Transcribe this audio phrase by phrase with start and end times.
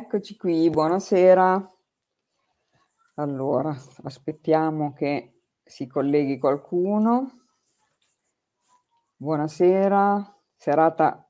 [0.00, 1.74] Eccoci qui, buonasera.
[3.16, 7.46] Allora, aspettiamo che si colleghi qualcuno.
[9.16, 11.28] Buonasera, serata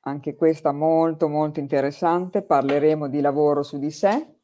[0.00, 4.40] anche questa molto molto interessante, parleremo di lavoro su di sé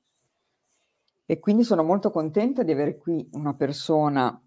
[1.27, 4.43] e quindi sono molto contenta di avere qui una persona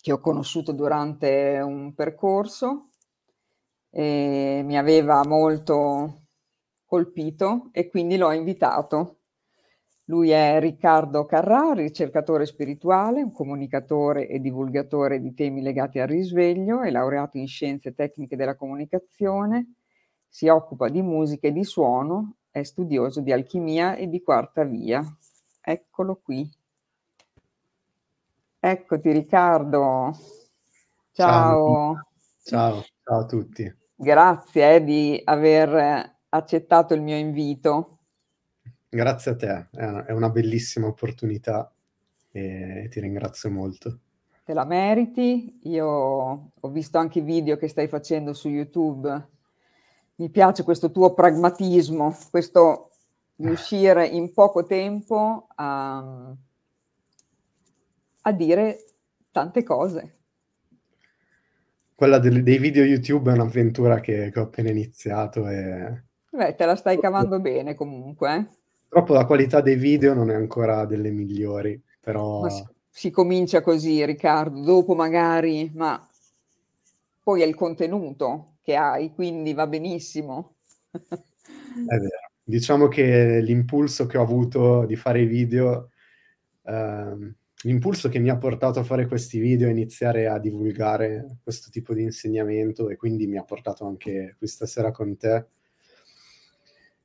[0.00, 2.90] che ho conosciuto durante un percorso
[3.90, 6.20] e mi aveva molto
[6.86, 9.18] colpito e quindi l'ho invitato.
[10.08, 16.82] Lui è Riccardo Carrà, ricercatore spirituale, un comunicatore e divulgatore di temi legati al risveglio,
[16.82, 19.76] è laureato in scienze tecniche della comunicazione,
[20.28, 25.02] si occupa di musica e di suono, è studioso di alchimia e di quarta via.
[25.60, 26.46] Eccolo qui.
[28.60, 30.10] Eccoti Riccardo.
[31.12, 31.94] Ciao.
[32.42, 33.74] Ciao, ciao a tutti.
[33.94, 37.98] Grazie eh, di aver accettato il mio invito.
[38.88, 39.68] Grazie a te,
[40.06, 41.72] è una bellissima opportunità
[42.30, 43.98] e ti ringrazio molto.
[44.44, 49.28] Te la meriti, io ho visto anche i video che stai facendo su YouTube,
[50.16, 52.90] mi piace questo tuo pragmatismo, questo
[53.36, 56.32] riuscire in poco tempo a,
[58.20, 58.84] a dire
[59.30, 60.18] tante cose.
[61.94, 66.03] Quella dei video YouTube è un'avventura che, che ho appena iniziato e
[66.34, 68.34] Beh, te la stai cavando bene comunque.
[68.34, 68.46] Eh.
[68.88, 72.48] Purtroppo la qualità dei video non è ancora delle migliori, però...
[72.48, 76.04] Si, si, comincia così, Riccardo, dopo magari, ma
[77.22, 80.56] poi è il contenuto che hai, quindi va benissimo.
[80.90, 82.30] è vero.
[82.42, 85.90] Diciamo che l'impulso che ho avuto di fare i video,
[86.64, 91.70] ehm, l'impulso che mi ha portato a fare questi video, a iniziare a divulgare questo
[91.70, 95.46] tipo di insegnamento e quindi mi ha portato anche qui stasera con te,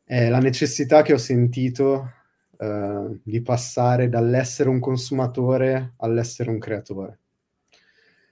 [0.09, 2.13] è la necessità che ho sentito
[2.57, 7.19] uh, di passare dall'essere un consumatore all'essere un creatore.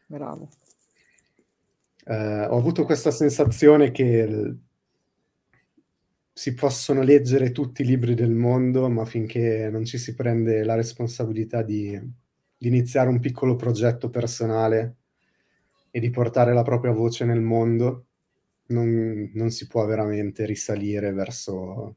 [0.08, 0.50] Bravo.
[2.04, 4.58] Uh, ho avuto questa sensazione che l-
[6.34, 10.74] si possono leggere tutti i libri del mondo, ma finché non ci si prende la
[10.74, 11.92] responsabilità di,
[12.58, 14.96] di iniziare un piccolo progetto personale
[15.92, 18.07] e di portare la propria voce nel mondo,
[18.68, 21.96] non, non si può veramente risalire verso,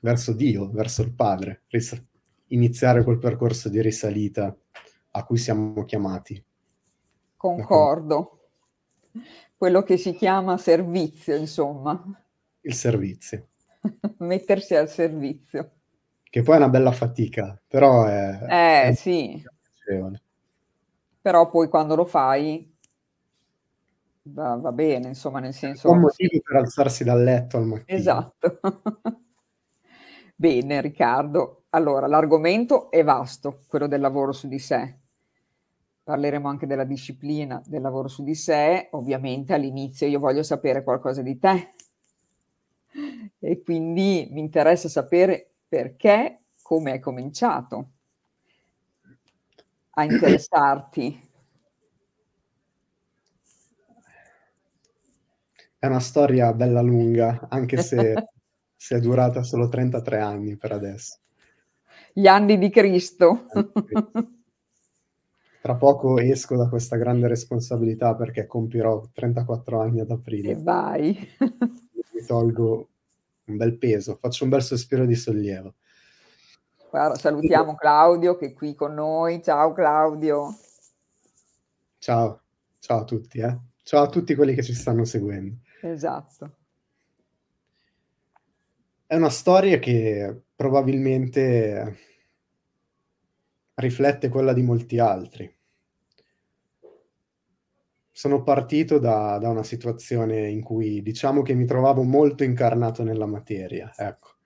[0.00, 2.02] verso Dio, verso il Padre, ris-
[2.48, 4.54] iniziare quel percorso di risalita
[5.12, 6.42] a cui siamo chiamati.
[7.36, 8.38] Concordo.
[9.56, 12.02] Quello che si chiama servizio, insomma.
[12.60, 13.48] Il servizio.
[14.18, 15.70] Mettersi al servizio.
[16.22, 18.38] Che poi è una bella fatica, però è...
[18.42, 19.42] Eh, è sì.
[21.20, 22.73] Però poi quando lo fai
[24.24, 25.90] va, va bene, insomma, nel senso...
[25.90, 27.98] Un motivo per alzarsi dal letto al mattino.
[27.98, 28.60] Esatto.
[30.34, 31.64] bene, Riccardo.
[31.70, 34.98] Allora, l'argomento è vasto, quello del lavoro su di sé.
[36.04, 38.88] Parleremo anche della disciplina del lavoro su di sé.
[38.92, 41.72] Ovviamente all'inizio io voglio sapere qualcosa di te.
[43.38, 47.88] E quindi mi interessa sapere perché, come hai cominciato
[49.96, 51.23] a interessarti
[55.84, 58.14] È una storia bella lunga, anche se,
[58.74, 61.18] se è durata solo 33 anni per adesso.
[62.10, 63.44] Gli anni di Cristo.
[65.60, 70.52] Tra poco esco da questa grande responsabilità perché compirò 34 anni ad aprile.
[70.52, 71.18] E vai.
[71.38, 72.88] Mi tolgo
[73.44, 75.74] un bel peso, faccio un bel sospiro di sollievo.
[76.88, 79.42] Guarda, salutiamo Claudio che è qui con noi.
[79.42, 80.48] Ciao Claudio.
[81.98, 82.40] Ciao,
[82.78, 83.58] ciao a tutti, eh.
[83.82, 85.56] ciao a tutti quelli che ci stanno seguendo.
[85.84, 86.56] Esatto.
[89.06, 91.98] È una storia che probabilmente
[93.74, 95.54] riflette quella di molti altri.
[98.10, 103.26] Sono partito da, da, una situazione in cui diciamo che mi trovavo molto incarnato nella
[103.26, 103.92] materia.
[103.94, 104.36] Ecco,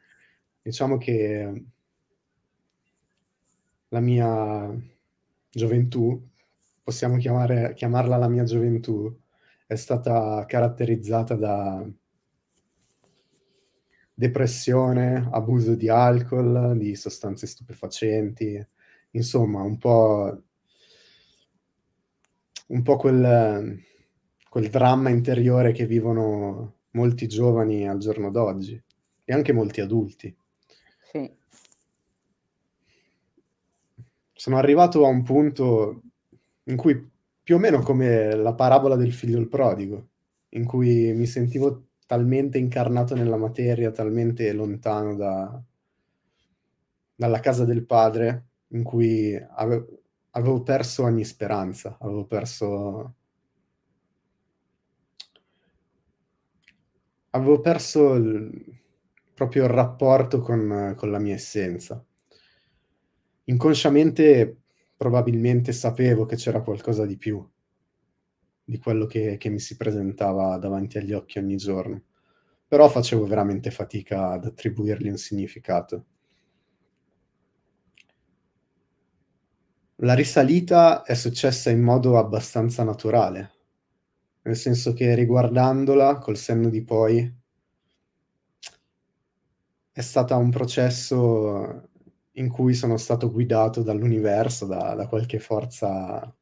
[0.61, 1.65] diciamo che
[3.91, 4.77] la mia
[5.51, 6.21] gioventù,
[6.83, 9.17] possiamo chiamare, chiamarla la mia gioventù,
[9.69, 11.87] è stata caratterizzata da
[14.15, 18.67] depressione, abuso di alcol, di sostanze stupefacenti,
[19.11, 20.43] insomma, un po',
[22.69, 23.79] un po quel,
[24.49, 28.83] quel dramma interiore che vivono molti giovani al giorno d'oggi
[29.23, 30.35] e anche molti adulti.
[31.13, 31.31] Sì.
[34.33, 36.03] Sono arrivato a un punto
[36.65, 37.18] in cui
[37.49, 40.09] più o meno come la parabola del figlio il prodigo,
[40.51, 45.63] in cui mi sentivo talmente incarnato nella materia, talmente lontano da
[47.15, 50.03] dalla casa del padre, in cui ave
[50.33, 53.15] avevo perso ogni speranza, avevo perso
[57.31, 58.79] avevo perso il
[59.33, 62.05] proprio il rapporto con con la mia essenza.
[63.45, 64.59] Inconsciamente,
[64.99, 67.43] probabilmente sapevo che c'era qualcosa di più
[68.69, 72.03] di quello che che mi si presentava davanti agli occhi ogni giorno,
[72.67, 76.05] però facevo veramente fatica ad attribuirgli un significato.
[80.03, 83.53] La risalita è successa in modo abbastanza naturale,
[84.43, 87.37] nel senso che riguardandola col senno di poi
[89.91, 91.89] è stata un processo
[92.39, 96.35] in cui sono stato guidato dall'universo, da da qualche forza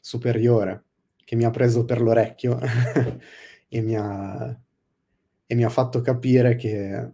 [0.00, 0.84] superiore,
[1.24, 2.58] che mi ha preso per l'orecchio
[3.68, 4.60] e mi ha
[5.48, 7.12] e mi ha fatto capire che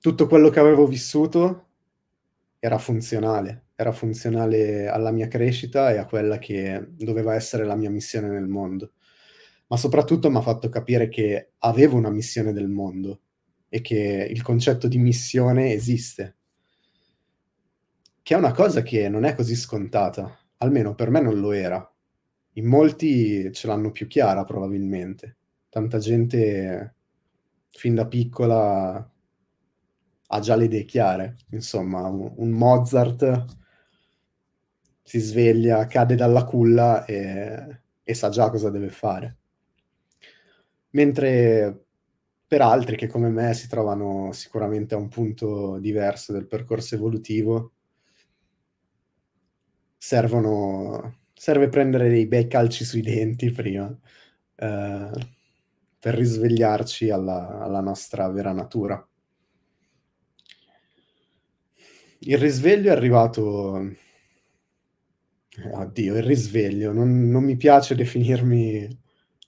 [0.00, 1.68] tutto quello che avevo vissuto
[2.58, 7.90] era funzionale, era funzionale alla mia crescita e a quella che doveva essere la mia
[7.90, 8.92] missione nel mondo.
[9.68, 13.22] Ma soprattutto m'ha fatto capire che avevo una missione del mondo
[13.68, 16.36] e che il concetto di missione esiste.
[18.22, 21.86] Che è una cosa che non è così scontata, almeno per me non lo era.
[22.54, 25.36] In molti ce l'hanno più chiara probabilmente.
[25.68, 26.94] Tanta gente
[27.70, 29.10] fin da piccola
[30.28, 31.36] ha già le idee chiare.
[31.50, 33.44] Insomma, un Mozart
[35.02, 39.38] si sveglia, cade dalla culla e e sa già cosa deve fare.
[40.90, 41.84] Mentre
[42.46, 47.72] per altri che come me si trovano sicuramente a un punto diverso del percorso evolutivo
[50.04, 53.96] servono serve prendere dei bei calci sui denti prima,
[54.56, 55.12] ehm,
[56.00, 59.06] per risvegliarci alla alla nostra vera natura.
[62.24, 63.78] Il risveglio è arrivato
[65.72, 68.88] oddio, il risveglio, non non mi piace definirmi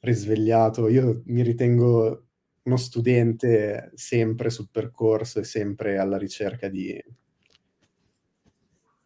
[0.00, 0.88] risvegliato.
[0.88, 2.26] Io mi ritengo
[2.64, 7.02] uno studente sempre sul percorso e sempre alla ricerca di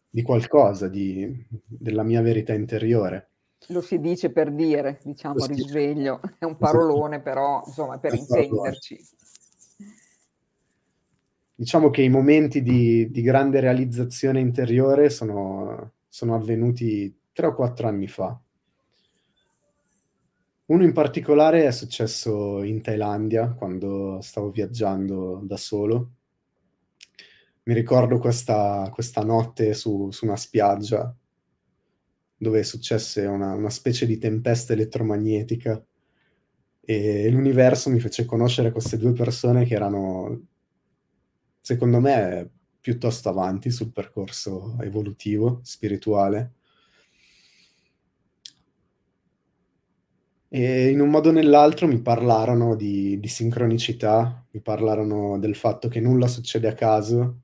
[0.09, 3.29] di qualcosa, di della mia verità interiore.
[3.67, 6.21] Lo si dice per dire, diciamo, si risveglio.
[6.37, 8.99] È un parolone, però insomma per intenderci.
[11.53, 17.87] Diciamo che i momenti di di grande realizzazione interiore sono sono avvenuti 3 o 4
[17.87, 18.39] anni fa.
[20.65, 26.11] Uno in particolare è successo in Thailandia, quando stavo viaggiando da solo.
[27.69, 31.15] Mi ricordo questa questa notte su su una spiaggia
[32.35, 35.79] dove successe una una specie di tempesta elettromagnetica,
[36.81, 40.47] e l'universo mi fece conoscere queste 2 persone che erano,
[41.59, 42.49] secondo me,
[42.79, 46.53] piuttosto avanti sul percorso evolutivo, spirituale.
[50.47, 55.87] E in un modo o nell'altro mi parlarono di di sincronicità, mi parlarono del fatto
[55.87, 57.41] che nulla succede a caso,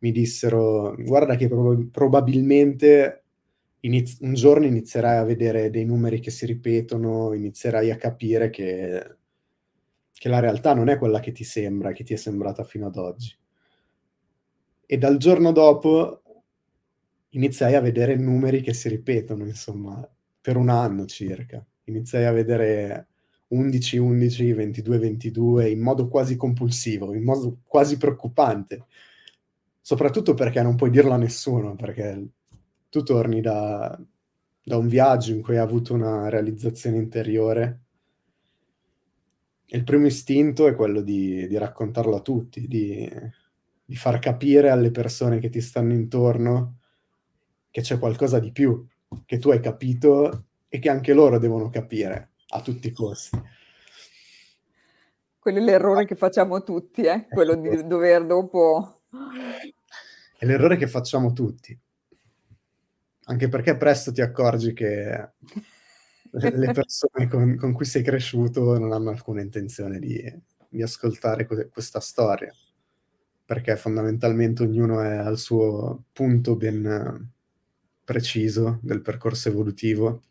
[0.00, 3.24] mi dissero: "Guarda che proba probabilmente
[3.80, 9.16] iniz un giorno inizierai a vedere dei numeri che si ripetono, inizierai a capire che
[10.18, 12.96] che la realtà non è quella che ti sembra, che ti è sembrata fino ad
[12.96, 13.36] oggi".
[14.90, 16.20] E dal giorno dopo
[17.30, 20.08] iniziai a vedere numeri che si ripetono, insomma,
[20.40, 21.64] per 1 anno circa.
[21.84, 23.08] Iniziai a vedere
[23.48, 28.86] 11, 11, 22, 22 in modo quasi compulsivo, in modo quasi preoccupante.
[29.88, 32.30] Soprattutto perché non puoi dirlo a nessuno, perché
[32.88, 33.96] tu torni da
[34.60, 37.82] da un viaggio in cui hai avuto una realizzazione interiore
[39.64, 43.08] e il primo istinto è quello di di raccontarlo a tutti, di
[43.84, 46.78] di far capire alle persone che ti stanno intorno
[47.70, 48.84] che c'è qualcosa di più,
[49.24, 53.40] che tu hai capito e che anche loro devono capire a tutti i costi.
[55.38, 57.76] Quello è l'errore che facciamo tutti, eh, quello Ecco.
[57.76, 58.96] di dover dopo
[60.46, 61.78] l'errore che facciamo tutti.
[63.28, 65.30] Anche perché presto ti accorgi che
[66.30, 70.22] le persone con con cui sei cresciuto non hanno alcuna intenzione di
[70.68, 72.52] di ascoltare que questa storia,
[73.44, 77.32] perché fondamentalmente ognuno è al suo punto ben
[78.04, 80.22] preciso del percorso evolutivo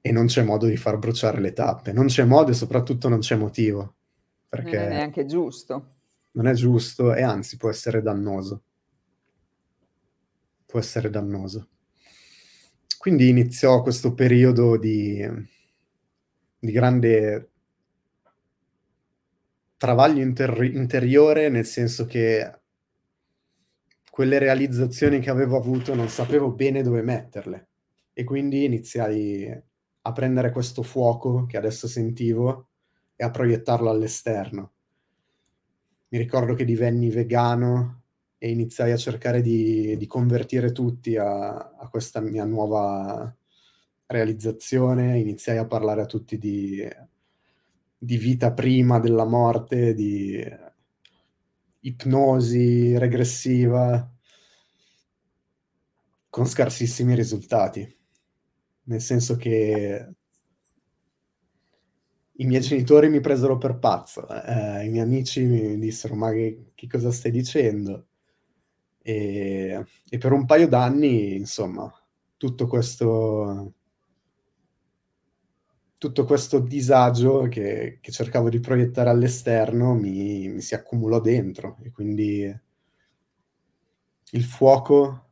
[0.00, 1.92] e non c'è modo di far bruciare le tappe.
[1.92, 5.95] Non c'è modo e soprattutto non c'è motivo, Non è perché neanche giusto.
[6.36, 8.62] Non è giusto e anzi può essere dannoso.
[10.64, 11.68] Può essere dannoso.
[12.98, 15.54] Quindi iniziò questo periodo di
[16.58, 17.50] di grande
[19.76, 22.60] travaglio inter interiore, nel senso che
[24.10, 27.68] quelle realizzazioni che avevo avuto non sapevo bene dove metterle
[28.12, 29.62] e quindi iniziai
[30.02, 32.70] a prendere questo fuoco che adesso sentivo
[33.14, 34.75] e a proiettarlo all'esterno.
[36.08, 38.02] Mi ricordo che divenni vegano
[38.38, 43.34] e iniziai a cercare di, di convertire tutti a, a, questa mia nuova
[44.06, 46.88] realizzazione, iniziai a parlare a tutti di,
[47.98, 50.44] di vita prima della morte, di
[51.80, 54.08] ipnosi regressiva,
[56.28, 57.96] con scarsissimi risultati.
[58.84, 60.14] Nel senso che
[62.38, 66.72] i miei genitori mi presero per pazzo, eh, i miei amici mi dissero ma che,
[66.74, 68.06] che cosa stai dicendo?
[69.02, 71.90] E, e, per un paio d'anni, insomma,
[72.36, 73.72] tutto questo,
[75.98, 81.90] tutto questo disagio che, che cercavo di proiettare all'esterno mi, mi si accumulò dentro e
[81.90, 82.60] quindi
[84.32, 85.24] il fuoco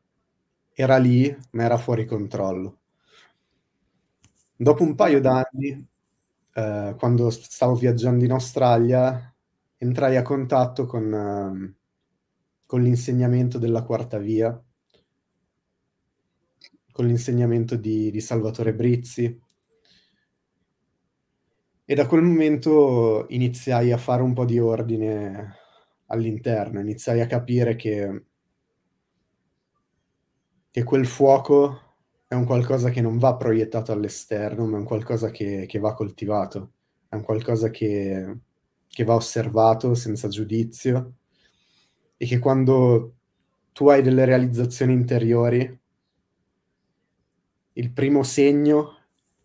[0.72, 2.78] era lì, ma era fuori controllo.
[4.56, 5.86] Dopo un paio d'anni
[6.54, 9.34] eh, quando stavo viaggiando in Australia,
[9.76, 11.74] entrai a contatto con, uh,
[12.64, 14.62] con l'insegnamento della quarta via,
[16.92, 19.42] con l'insegnamento di, di Salvatore Brizzi.
[21.86, 25.56] E da quel momento iniziai a fare un po' di ordine
[26.06, 28.24] all'interno, iniziai a capire che,
[30.70, 31.83] che quel fuoco
[32.26, 35.94] è un qualcosa che non va proiettato all'esterno, ma è un qualcosa che, che va
[35.94, 36.72] coltivato,
[37.08, 38.38] è un qualcosa che,
[38.88, 41.14] che va osservato senza giudizio
[42.16, 43.14] e che quando
[43.72, 45.80] tu hai delle realizzazioni interiori,
[47.76, 48.98] il primo segno,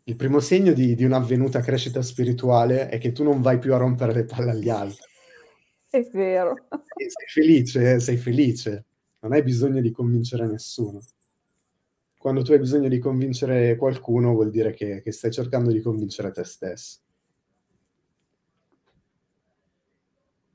[0.04, 3.78] il primo segno di, di un'avvenuta crescita spirituale è che tu non vai più a
[3.78, 5.08] rompere le palle agli altri.
[5.90, 6.54] È vero.
[6.96, 8.86] E sei felice, sei felice,
[9.20, 11.02] non hai bisogno di convincere nessuno
[12.20, 16.32] quando tu hai bisogno di convincere qualcuno vuol dire che, che stai cercando di convincere
[16.32, 17.00] te stesso.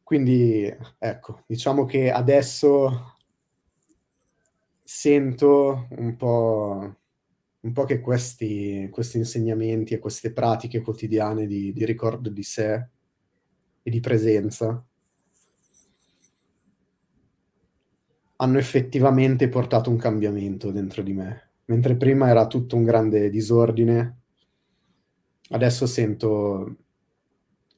[0.02, 3.16] Quindi, ecco, diciamo che adesso
[4.82, 6.96] sento un po',
[7.60, 12.88] un po che questi, questi, insegnamenti e queste pratiche quotidiane di, di ricordo di sé
[13.82, 14.84] e di presenza
[18.36, 24.18] hanno effettivamente portato un cambiamento dentro di me mentre prima era tutto un grande disordine,
[25.50, 26.76] adesso sento,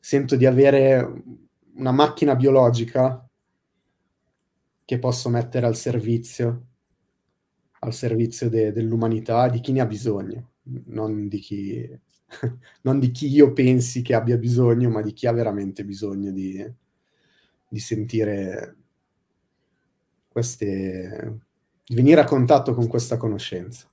[0.01, 1.23] sento di avere
[1.75, 3.29] una macchina biologica
[4.85, 6.67] che posso mettere al servizio,
[7.81, 10.53] al servizio de, dell'umanità, di chi ne ha bisogno,
[10.87, 12.01] non di chi,
[12.83, 16.65] non di chi io pensi che abbia bisogno, ma di chi ha veramente bisogno di,
[17.69, 18.77] di sentire
[20.29, 21.46] queste,
[21.89, 23.87] venire a contatto con questa conoscenza.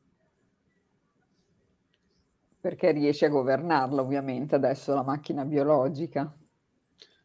[2.60, 6.34] Perché riesci a governarla ovviamente adesso la macchina biologica?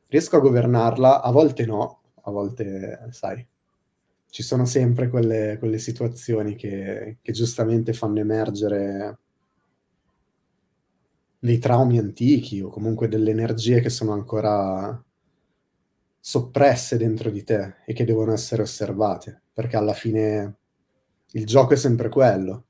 [0.08, 3.46] Riesco a governarla, a volte no, a volte, sai,
[4.30, 9.18] ci sono sempre quelle, quelle situazioni che, che giustamente fanno emergere
[11.38, 15.02] dei traumi antichi o comunque delle energie che sono ancora
[16.20, 20.58] soppresse dentro di te e che devono essere osservate, perché alla fine
[21.32, 22.66] il gioco è sempre quello.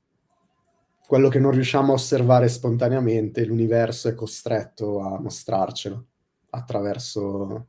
[1.05, 6.05] Quello che non riusciamo a osservare spontaneamente, l'universo è costretto a mostrarcelo
[6.49, 7.67] attraverso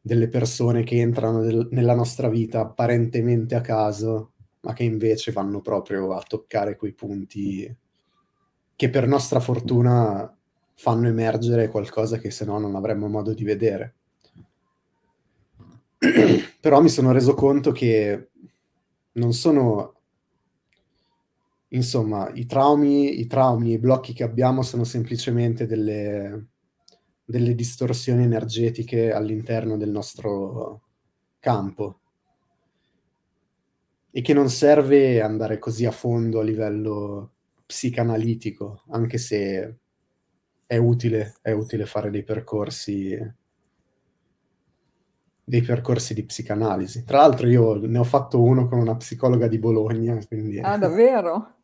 [0.00, 5.60] delle persone che entrano del, nella nostra vita apparentemente a caso, ma che invece vanno
[5.60, 7.72] proprio a toccare quei punti
[8.74, 10.36] che per nostra fortuna
[10.74, 13.94] fanno emergere qualcosa che se no non avremmo modo di vedere.
[16.60, 18.30] Però mi sono reso conto che
[19.12, 19.94] non sono
[21.72, 26.48] insomma, i traumi, i traumi, i blocchi che abbiamo sono semplicemente delle,
[27.24, 30.82] delle distorsioni energetiche all'interno del nostro
[31.38, 32.00] campo.
[34.12, 39.76] E che non serve andare così a fondo a livello psicanalitico, anche se
[40.66, 43.16] è utile, è utile fare dei percorsi
[45.50, 47.02] dei percorsi di psicanalisi.
[47.02, 50.16] Tra l'altro io ne ho fatto uno con una psicologa di Bologna.
[50.24, 50.60] Quindi...
[50.60, 51.54] Ah, davvero?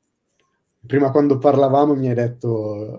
[0.85, 2.99] Prima quando parlavamo mi hai detto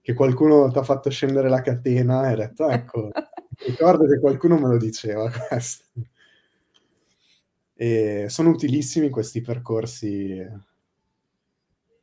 [0.00, 3.10] che qualcuno ti ha fatto scendere la catena e hai detto, ecco,
[3.66, 5.84] ricordo che qualcuno me lo diceva questo.
[7.74, 10.42] E sono utilissimi questi percorsi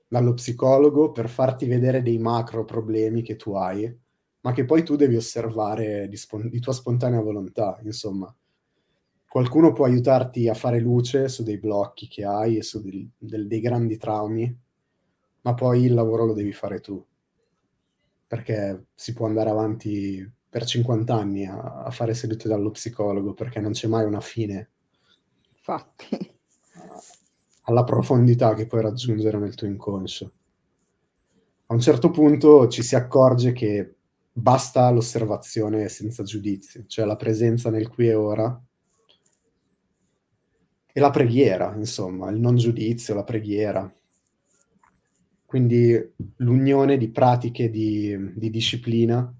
[0.08, 4.01] dallo psicologo per farti vedere dei macro problemi che tu hai
[4.44, 8.34] ma che poi tu devi osservare di, spon- di tua spontanea volontà, insomma.
[9.28, 13.48] Qualcuno può aiutarti a fare luce su dei blocchi che hai e su dei, del,
[13.48, 14.56] dei grandi traumi,
[15.42, 17.03] ma poi il lavoro lo devi fare tu,
[18.27, 23.62] perché si può andare avanti per 50 anni a, a fare sedute dallo psicologo, perché
[23.62, 24.72] non c'è mai una fine.
[25.56, 26.32] Infatti.
[27.64, 30.32] Alla profondità che puoi raggiungere nel tuo inconscio.
[31.68, 33.96] A un certo punto ci si accorge che
[34.33, 38.61] basta l'osservazione senza giudizio, cioè la presenza nel qui e ora
[40.96, 43.91] e la preghiera, insomma, il non giudizio, la preghiera.
[45.46, 49.31] Quindi l'unione di pratiche di, di disciplina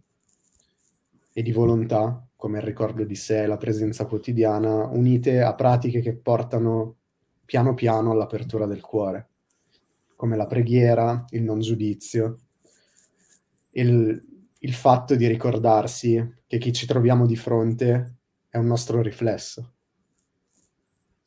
[1.32, 6.16] e di volontà, come il ricordo di sé, la presenza quotidiana, unite a pratiche che
[6.16, 6.98] portano
[7.46, 9.30] piano piano all'apertura del cuore,
[10.16, 12.40] come la preghiera, il non giudizio,
[13.72, 14.33] il,
[14.64, 19.74] il fatto di ricordarsi che chi ci troviamo di fronte è un nostro riflesso.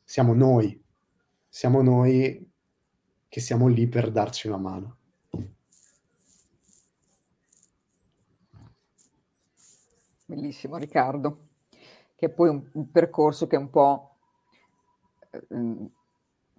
[0.03, 0.83] Siamo noi,
[1.47, 2.51] siamo noi
[3.27, 4.97] che siamo lì per darci una mano.
[10.25, 11.49] Bellissimo Riccardo,
[12.15, 14.17] che è poi un, un percorso che un po'
[15.29, 15.89] eh,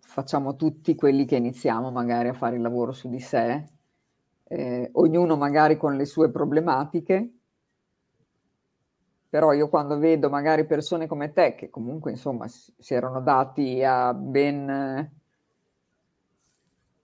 [0.00, 3.77] facciamo tutti quelli che iniziamo magari a fare il lavoro su di sé,
[4.48, 7.32] eh, ognuno magari con le sue problematiche,
[9.28, 14.14] però io quando vedo magari persone come te che comunque insomma si, erano dati a
[14.14, 15.10] ben...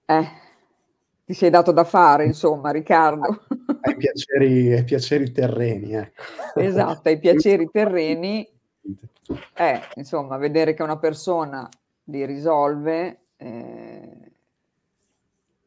[0.07, 0.29] Eh,
[1.27, 3.45] ti sei dato da fare insomma Riccardo.
[3.83, 6.23] Ai piaceri, ai piaceri terreni, ecco.
[6.55, 8.49] Esatto, ai piaceri terreni.
[9.55, 11.67] Eh, insomma, vedere che una persona
[12.05, 14.33] li risolve eh,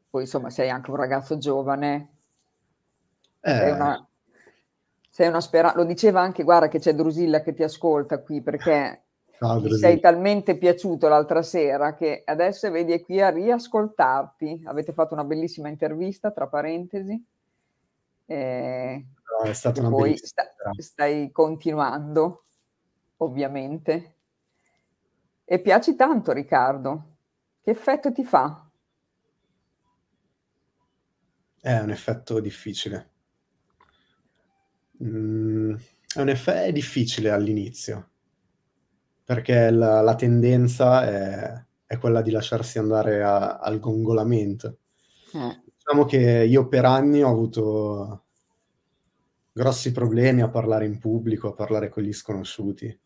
[0.10, 2.10] poi insomma sei anche un ragazzo giovane,
[3.42, 3.52] eh.
[3.52, 4.08] sei una,
[5.10, 5.78] sei una speranza.
[5.78, 9.04] Lo diceva anche, guarda che c'è Drusilla che ti ascolta qui perché
[9.38, 14.64] ti sei talmente piaciuto l'altra sera che adesso vedi è qui a riascoltarti.
[14.66, 17.24] Avete fatto una bellissima intervista, tra parentesi.
[18.26, 19.06] Eh,
[19.42, 20.44] no, è stata una poi sta,
[20.78, 22.44] stai continuando,
[23.18, 24.16] ovviamente.
[25.46, 27.16] E piaci tanto, Riccardo.
[27.62, 28.67] Che effetto ti fa?
[31.68, 33.10] È un effetto difficile.
[35.04, 35.76] Mm,
[36.16, 38.12] è un effetto è difficile all'inizio,
[39.26, 44.78] perché la, la tendenza è, è, quella di lasciarsi andare a, al gongolamento.
[45.34, 45.62] Eh.
[45.76, 48.28] Diciamo che io per anni ho avuto
[49.52, 52.98] grossi problemi a parlare in pubblico, a parlare con gli sconosciuti.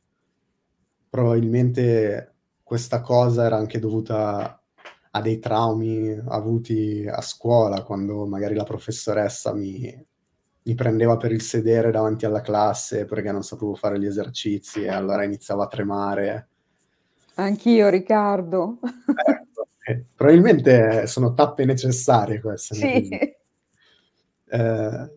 [1.10, 4.61] Probabilmente questa cosa era anche dovuta
[5.12, 10.06] a dei traumi avuti a scuola, quando magari la professoressa mi,
[10.64, 14.90] mi prendeva per il sedere davanti alla classe perché non sapevo fare gli esercizi e
[14.90, 16.48] allora iniziava a tremare.
[17.36, 18.80] Anch'io, Riccardo.
[19.26, 22.76] Ecco, eh, probabilmente sono tappe necessarie queste.
[22.76, 23.10] Sì.
[24.54, 25.12] Eh,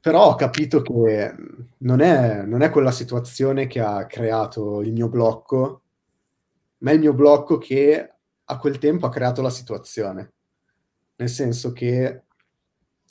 [0.00, 1.34] però ho capito che
[1.78, 5.82] non è, non è quella situazione che ha creato il mio blocco,
[6.78, 10.32] ma è il mio blocco che a quel tempo ha creato la situazione.
[11.16, 12.24] Nel senso che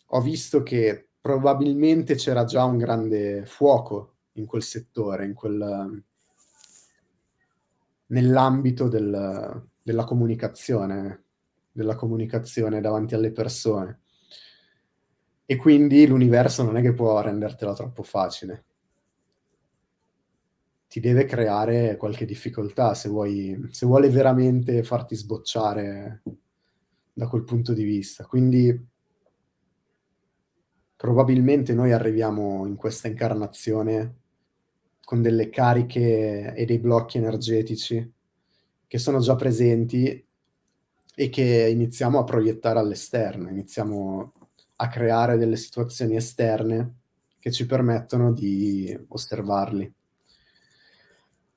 [0.06, 6.04] ho visto che probabilmente c'era già un grande fuoco in quel settore, in quel,
[8.08, 11.24] nell'ambito del, della comunicazione,
[11.72, 14.02] della comunicazione davanti alle persone.
[15.48, 18.66] E quindi l'universo non è che può rendertela troppo facile
[20.96, 26.22] ti deve creare qualche difficoltà se, vuoi, se vuole veramente farti sbocciare
[27.12, 28.24] da quel punto di vista.
[28.24, 28.88] Quindi
[30.96, 34.20] probabilmente noi arriviamo in questa incarnazione
[35.04, 38.14] con delle cariche e dei blocchi energetici
[38.88, 40.26] che sono già presenti
[41.14, 44.32] e che iniziamo a proiettare all'esterno, iniziamo
[44.78, 47.00] a creare delle situazioni esterne
[47.38, 49.94] che ci permettono di osservarli.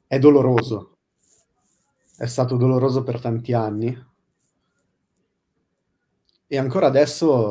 [0.09, 1.01] È doloroso.
[2.16, 3.94] È stato doloroso per tanti anni.
[6.47, 7.51] E ancora adesso,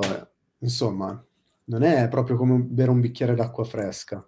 [0.58, 1.24] insomma,
[1.65, 4.28] non è proprio come bere un bicchiere d'acqua fresca.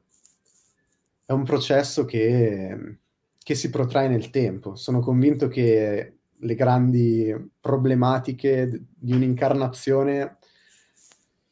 [1.25, 2.99] È un processo che,
[3.35, 4.75] che si protrae nel tempo.
[4.75, 10.37] Sono convinto che le grandi problematiche di un'incarnazione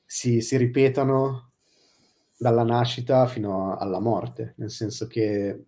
[0.05, 1.53] si, si ripetano
[2.37, 5.66] dalla nascita fino alla morte, nel senso che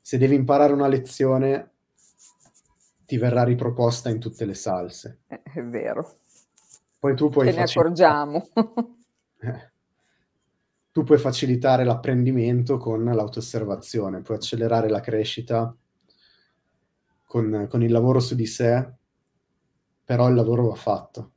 [0.00, 1.70] se devi imparare una lezione,
[3.04, 5.22] ti verrà riproposta in tutte le salse.
[5.26, 6.18] È vero.
[6.98, 7.50] Poi tu puoi...
[7.50, 8.48] Ce ne accorgiamo.
[9.40, 9.70] eh,
[10.92, 15.74] tu puoi facilitare l'apprendimento con l'autosservazione, puoi accelerare la crescita
[17.24, 18.92] con, con il lavoro su di sé,
[20.04, 21.32] però il lavoro va fatto,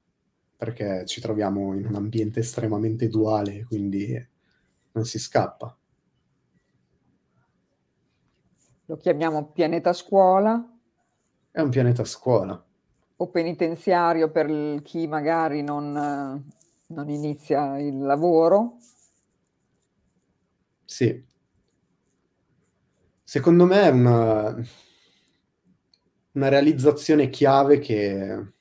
[0.57, 4.27] perché ci troviamo in un ambiente estremamente duale, quindi
[4.93, 5.77] non si scappa.
[8.85, 10.61] Lo chiamiamo pianeta scuola.
[11.51, 12.61] È un pianeta scuola.
[13.15, 15.91] O penitenziario per chi magari non,
[16.87, 18.77] non inizia il lavoro.
[20.83, 21.25] Sì.
[23.23, 24.55] Secondo me è una,
[26.33, 28.53] una realizzazione chiave che,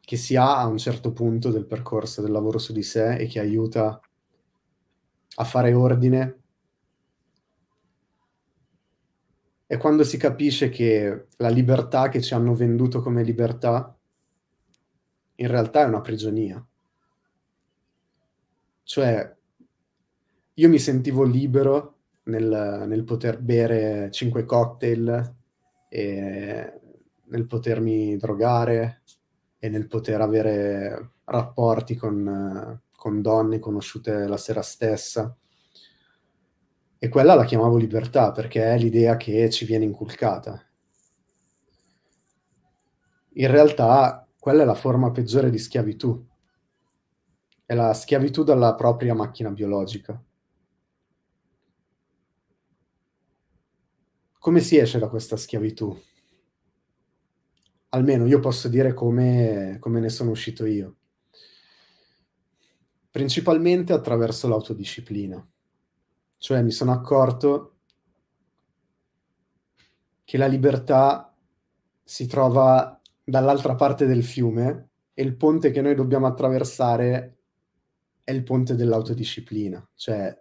[0.00, 3.26] che si ha a un certo punto del percorso del lavoro su di sé e
[3.26, 4.00] che aiuta
[5.34, 6.41] a fare ordine.
[9.72, 13.98] È quando si capisce che la libertà che ci hanno venduto come libertà
[15.36, 16.62] in realtà è una prigionia.
[18.82, 19.34] Cioè,
[20.52, 25.36] io mi sentivo libero nel, nel poter bere cinque cocktail
[25.88, 29.00] nel potermi drogare
[29.58, 35.34] e nel poter avere rapporti con, con donne conosciute la sera stessa.
[37.02, 40.64] E quella la chiamavo libertà perché è l'idea che ci viene inculcata.
[43.34, 46.24] In realtà quella è la forma peggiore di schiavitù.
[47.66, 50.22] È la schiavitù dalla propria macchina biologica.
[54.42, 55.96] come si esce da questa schiavitù?
[57.90, 60.96] Almeno io posso dire come, come ne sono uscito io.
[63.08, 65.51] Principalmente attraverso l'autodisciplina.
[66.42, 67.76] Cioè mi sono accorto
[70.24, 71.32] che la libertà
[72.02, 77.38] si trova dall'altra parte del fiume e il ponte che noi dobbiamo attraversare
[78.24, 79.88] è il ponte dell'autodisciplina.
[79.94, 80.36] Cioè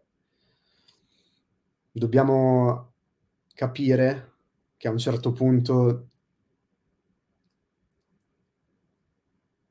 [1.91, 2.93] dobbiamo
[3.53, 4.31] capire
[4.77, 6.07] che a un certo punto,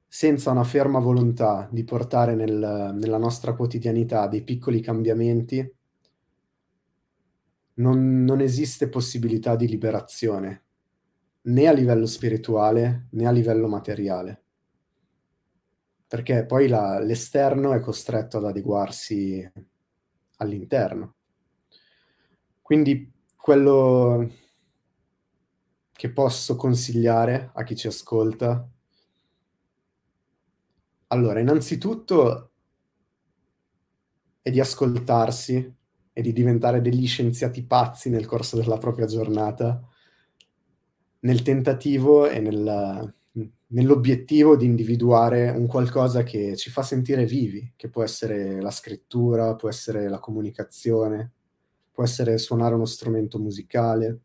[0.06, 5.78] senza una ferma volontà di portare nel, nella nostra quotidianità dei piccoli cambiamenti,
[7.80, 10.62] non, non esiste possibilità di liberazione,
[11.42, 14.42] né a livello spirituale né a livello materiale
[16.10, 19.48] perché poi la, l'esterno è costretto ad adeguarsi
[20.38, 21.14] all'interno.
[22.60, 24.28] Quindi quello
[25.92, 28.68] che posso consigliare a chi ci ascolta?
[31.06, 32.54] Allora, innanzitutto
[34.42, 35.76] è di ascoltarsi
[36.20, 39.82] e di diventare degli scienziati pazzi nel corso della propria giornata,
[41.20, 43.14] nel tentativo e nel,
[43.68, 49.56] nell'obiettivo di individuare un qualcosa che ci fa sentire vivi, che può essere la scrittura,
[49.56, 51.32] può essere la comunicazione,
[51.90, 54.20] può essere suonare uno strumento musicale,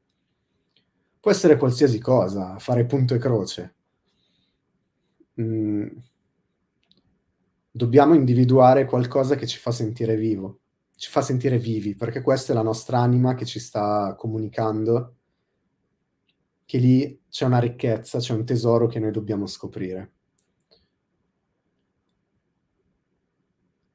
[1.20, 3.76] può essere qualsiasi cosa, fare punto e croce.
[5.42, 5.88] Mm.
[7.72, 10.60] Dobbiamo individuare qualcosa che ci fa sentire vivo,
[10.98, 15.16] ci fa sentire vivi, perché questa è la nostra anima che ci sta comunicando
[16.66, 20.14] che lì c'è una ricchezza, c'è un tesoro che noi dobbiamo scoprire.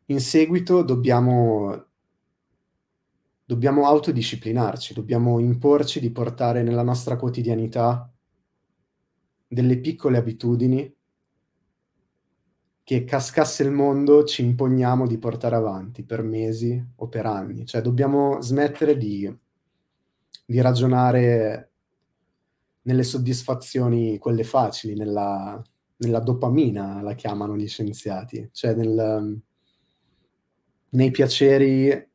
[0.06, 1.88] In seguito dobbiamo
[3.50, 8.08] dobbiamo autodisciplinarci, dobbiamo imporci di portare nella nostra quotidianità
[9.48, 10.99] delle piccole abitudini
[12.90, 17.64] che cascasse il mondo ci imponiamo di portare avanti per mesi o per anni.
[17.64, 19.32] Cioè dobbiamo smettere di,
[20.44, 21.70] di ragionare
[22.82, 25.62] nelle soddisfazioni, quelle facili, nella,
[25.98, 29.40] nella dopamina, la chiamano gli scienziati, cioè nel,
[30.88, 32.10] nei piaceri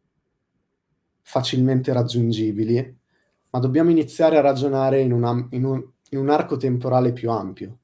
[1.22, 2.98] facilmente raggiungibili,
[3.50, 7.80] ma dobbiamo iniziare a ragionare in, una, in, un, in un arco temporale più ampio.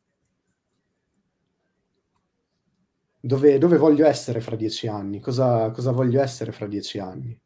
[3.24, 5.20] Dove, dove, voglio essere fra dieci anni?
[5.20, 7.40] Cosa, cosa voglio essere fra dieci anni?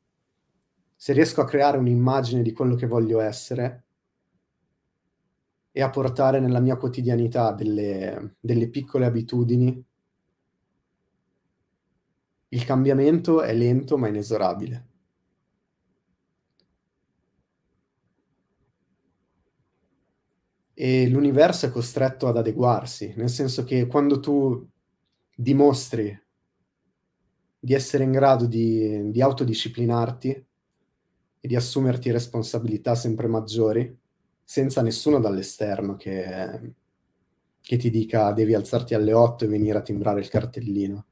[0.95, 3.83] Se riesco a creare un'immagine di quello che voglio essere
[5.71, 9.85] e a portare nella mia quotidianità delle, delle piccole abitudini,
[12.49, 14.87] il cambiamento è lento ma inesorabile.
[20.77, 24.69] e l'universo è costretto ad adeguarsi, nel senso che quando tu
[25.35, 26.17] dimostri
[27.59, 33.95] di essere in grado di, di autodisciplinarti e di assumerti responsabilità sempre maggiori,
[34.43, 36.73] senza nessuno dall'esterno che,
[37.61, 41.05] che ti dica devi alzarti alle 8 e venire a timbrare il cartellino.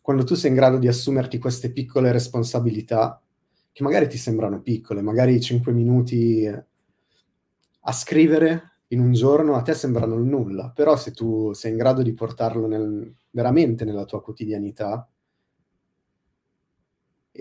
[0.00, 3.22] quando tu sei in grado di assumerti queste piccole responsabilità,
[3.70, 6.46] che magari ti sembrano piccole, magari 5 minuti
[7.82, 12.02] a scrivere in un giorno a te sembrano nulla, però se tu sei in grado
[12.02, 15.08] di portarlo nel, veramente nella tua quotidianità,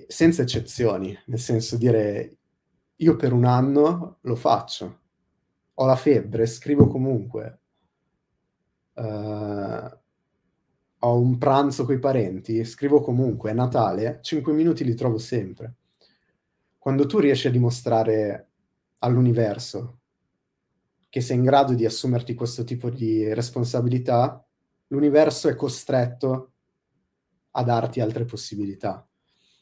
[0.07, 2.37] senza eccezioni, nel senso dire
[2.95, 4.99] io per un anno lo faccio,
[5.73, 7.59] ho la febbre, scrivo comunque,
[8.95, 9.97] uh,
[11.01, 15.75] ho un pranzo con i parenti, scrivo comunque, è Natale, 5 minuti li trovo sempre.
[16.77, 18.49] Quando tu riesci a dimostrare
[18.99, 19.99] all'universo
[21.09, 24.45] che sei in grado di assumerti questo tipo di responsabilità,
[24.89, 26.51] l'universo è costretto
[27.51, 29.03] a darti altre possibilità.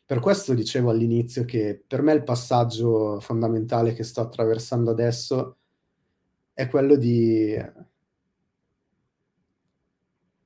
[0.06, 5.58] Per questo dicevo all'inizio che per me il passaggio fondamentale che sto attraversando adesso
[6.54, 7.56] è quello di,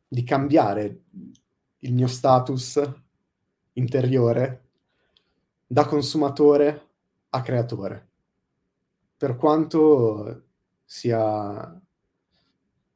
[0.07, 1.03] di cambiare
[1.79, 2.81] il mio status
[3.73, 4.65] interiore
[5.67, 6.89] da consumatore
[7.29, 8.09] a creatore.
[9.15, 10.43] Per quanto
[10.83, 11.81] sia...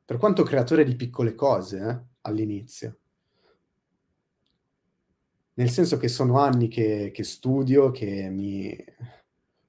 [0.05, 2.99] per quanto creatore di piccole cose eh, all'inizio.
[5.55, 8.77] Nel senso che sono anni che, che studio, che mi,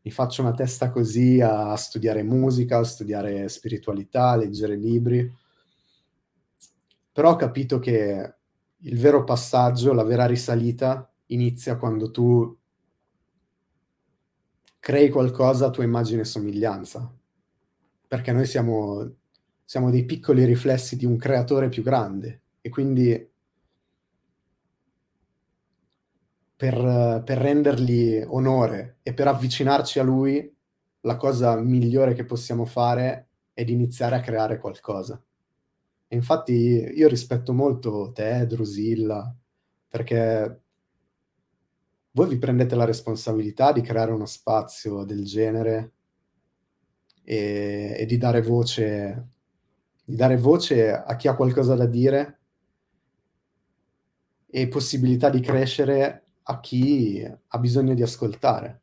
[0.02, 5.32] mi, faccio una testa così a studiare musica, a studiare spiritualità, a leggere libri,
[7.12, 8.34] però ho capito che
[8.76, 12.58] il vero passaggio, la vera risalita inizia quando tu
[14.78, 17.12] crei qualcosa a tua immagine e somiglianza,
[18.06, 19.14] perché noi siamo,
[19.66, 23.30] siamo dei piccoli riflessi di un creatore più grande e quindi
[26.54, 30.54] per, per rendergli onore e per avvicinarci a lui,
[31.00, 35.20] la cosa migliore che possiamo fare è di iniziare a creare qualcosa.
[36.08, 39.34] E infatti io rispetto molto te, Drusilla,
[39.88, 40.60] perché
[42.12, 45.92] voi vi prendete la responsabilità di creare uno spazio del genere
[47.24, 49.30] e, e di, dare voce,
[50.08, 52.38] di dare voce a chi ha qualcosa da dire
[54.46, 58.82] e possibilità di crescere a chi ha bisogno di ascoltare.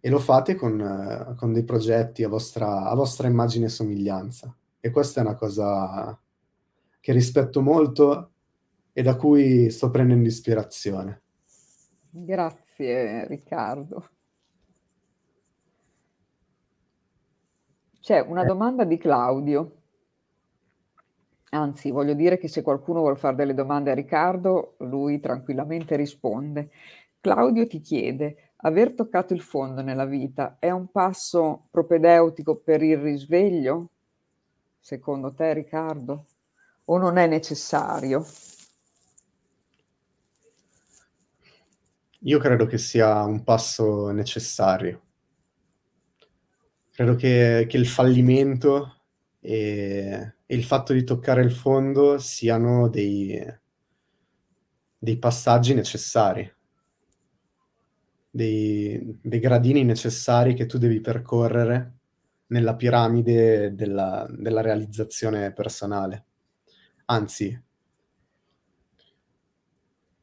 [0.00, 4.56] E lo fate con, con dei progetti a vostra, a vostra immagine e somiglianza.
[4.80, 6.18] E questa è una cosa
[6.98, 8.32] che rispetto molto
[8.90, 11.22] e da cui sto prendendo ispirazione.
[12.08, 14.08] Grazie Riccardo.
[18.00, 19.81] C'è una domanda di Claudio.
[21.54, 26.70] Anzi, voglio dire che se qualcuno vuole fare delle domande a Riccardo, lui tranquillamente risponde.
[27.20, 32.96] Claudio ti chiede, aver toccato il fondo nella vita è un passo propedeutico per il
[32.96, 33.90] risveglio?
[34.80, 36.24] Secondo te, Riccardo?
[36.86, 38.24] O non è necessario?
[42.20, 45.02] Io credo che sia un passo necessario.
[46.92, 49.01] Credo che, che il fallimento
[49.44, 53.44] e, e, il fatto di toccare il fondo siano dei,
[54.96, 56.50] dei passaggi necessari,
[58.30, 61.94] dei, dei, gradini necessari che tu devi percorrere
[62.46, 66.24] nella piramide della, della realizzazione personale.
[67.06, 67.60] Anzi,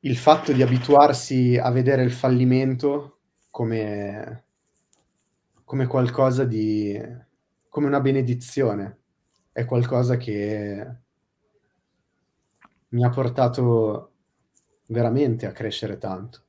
[0.02, 4.46] il fatto di abituarsi a vedere il fallimento come,
[5.66, 6.98] come qualcosa di...
[7.68, 8.99] come una benedizione
[9.60, 10.96] è qualcosa che
[12.90, 14.14] mi ha portato
[14.88, 16.44] veramente a crescere tanto.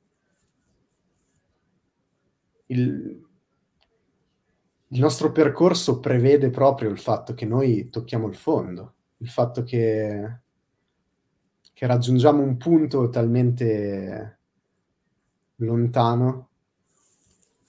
[2.67, 3.27] Il,
[4.87, 10.41] il nostro percorso prevede proprio il fatto che noi tocchiamo il fondo, il fatto che,
[11.73, 14.39] che raggiungiamo un punto talmente
[15.57, 16.49] lontano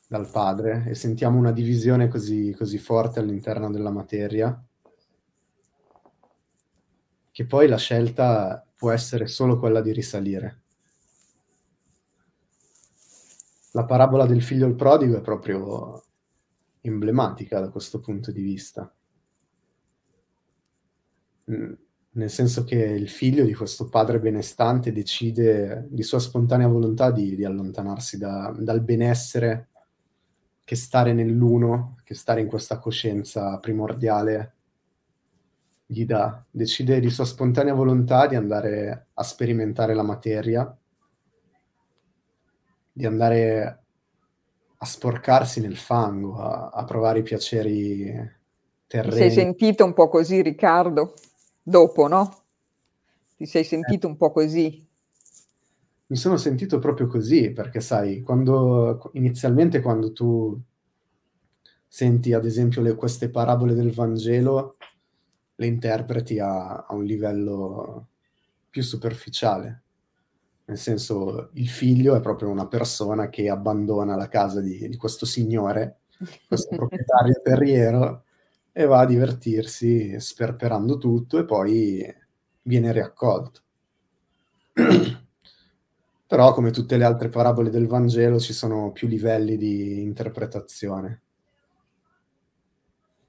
[0.08, 4.64] dal padre e sentiamo una divisione così, così forte all'interno della materia
[7.32, 10.60] che poi la scelta può essere solo quella di risalire.
[13.72, 16.04] La parabola del figlio il prodigo è proprio
[16.82, 18.94] emblematica da questo punto di vista.
[21.50, 21.74] Mm,
[22.14, 27.36] nel senso che il figlio di questo padre benestante decide di sua spontanea volontà di,
[27.36, 29.70] di allontanarsi da, dal benessere
[30.66, 34.56] che stare nell'uno, che stare in questa coscienza primordiale
[35.92, 40.78] gli dà, decide di sua spontanea volontà di andare a sperimentare la materia,
[42.94, 43.84] di andare
[44.78, 48.06] a sporcarsi nel fango, a, a provare i piaceri
[48.88, 49.14] terreni.
[49.16, 51.14] Ti sei sentito un po' così, Riccardo?
[51.62, 52.44] Dopo, no?
[53.36, 54.88] Ti sei sentito un po' così?
[56.12, 60.60] mi sono sentito proprio così, perché sai, quando inizialmente quando tu
[61.88, 64.76] senti ad esempio le, queste parabole del Vangelo,
[65.62, 68.08] le interpreti a, a un livello
[68.70, 69.84] più superficiale.
[70.66, 75.28] Nel senso, il figlio è proprio una persona che abbandona la casa di, di questo
[75.28, 76.00] signore,
[76.48, 78.24] questo proprietario terriero,
[78.72, 82.04] e va a divertirsi sperperando tutto e poi
[82.64, 83.62] viene riaccolto.
[86.26, 91.22] Però, come tutte le altre parabole del Vangelo, ci sono più livelli di interpretazione.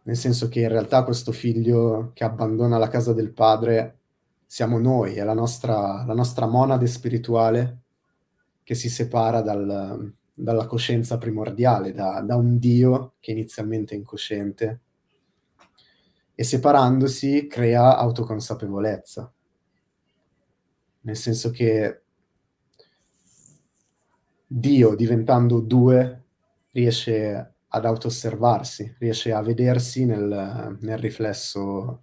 [0.05, 3.99] Nel senso che in realtà questo figlio che abbandona la casa del padre
[4.47, 7.81] siamo noi, è la nostra, la nostra monade spirituale
[8.65, 14.81] che si separa dal, dalla coscienza primordiale, da, da un Dio che inizialmente è incosciente
[16.35, 19.33] e separandosi crea autoconsapevolezza.
[21.03, 22.03] Nel senso che
[24.47, 26.25] Dio diventando due
[26.73, 32.03] riesce ad auto-osservarsi, riesce a vedersi nel, nel riflesso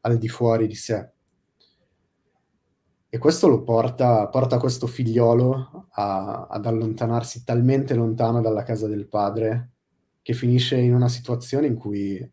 [0.00, 1.10] al di fuori di sé.
[3.08, 9.06] E questo lo porta, porta questo figliolo a, ad allontanarsi talmente lontano dalla casa del
[9.06, 9.70] padre
[10.20, 12.32] che finisce in una situazione in cui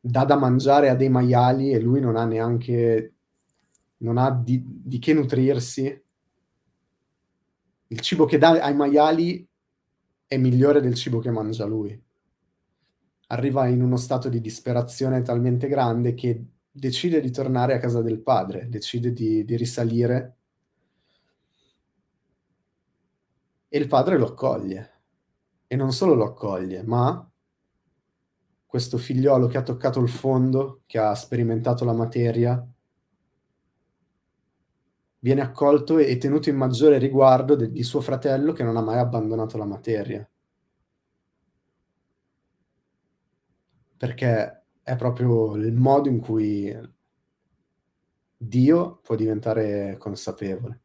[0.00, 3.12] dà da mangiare a dei maiali e lui non ha neanche
[3.98, 6.04] non ha di, di che nutrirsi.
[7.88, 9.46] Il cibo che dà ai maiali
[10.26, 12.00] è migliore del cibo che mangia lui.
[13.28, 18.20] Arriva in uno stato di disperazione talmente grande che decide di tornare a casa del
[18.20, 20.36] padre, decide di, di risalire
[23.68, 24.90] e il padre lo accoglie.
[25.66, 27.28] E non solo lo accoglie, ma
[28.64, 32.64] questo figliolo che ha toccato il fondo, che ha sperimentato la materia,
[35.26, 38.98] viene accolto e tenuto in maggiore riguardo de- di suo fratello che non ha mai
[38.98, 40.30] abbandonato la materia.
[43.96, 46.72] Perché è proprio il modo in cui
[48.36, 50.82] Dio può diventare consapevole.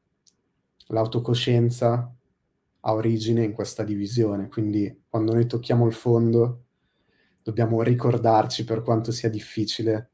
[0.88, 2.12] L'autocoscienza
[2.80, 6.64] ha origine in questa divisione, quindi quando noi tocchiamo il fondo
[7.44, 10.10] dobbiamo ricordarci per quanto sia difficile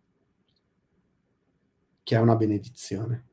[2.03, 3.26] che è una benedizione.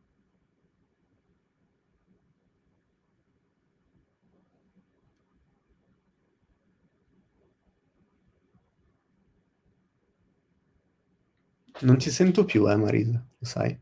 [11.80, 13.76] Non ti sento più, eh, Marisa, lo sai.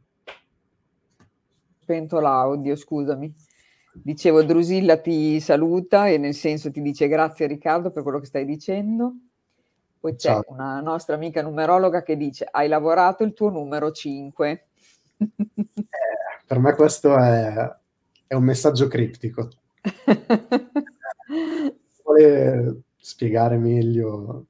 [1.80, 3.32] Spento l'audio, scusami.
[3.92, 8.46] Dicevo, Drusilla ti saluta e nel senso ti dice grazie Riccardo per quello che stai
[8.46, 9.12] dicendo.
[10.00, 10.44] Poi c'è Ciao.
[10.48, 14.66] una nostra amica numerologa che dice hai lavorato il tuo numero 5.
[15.18, 15.26] eh,
[16.46, 17.76] per me questo è,
[18.26, 19.50] è un messaggio criptico.
[22.02, 24.46] Vuole spiegare meglio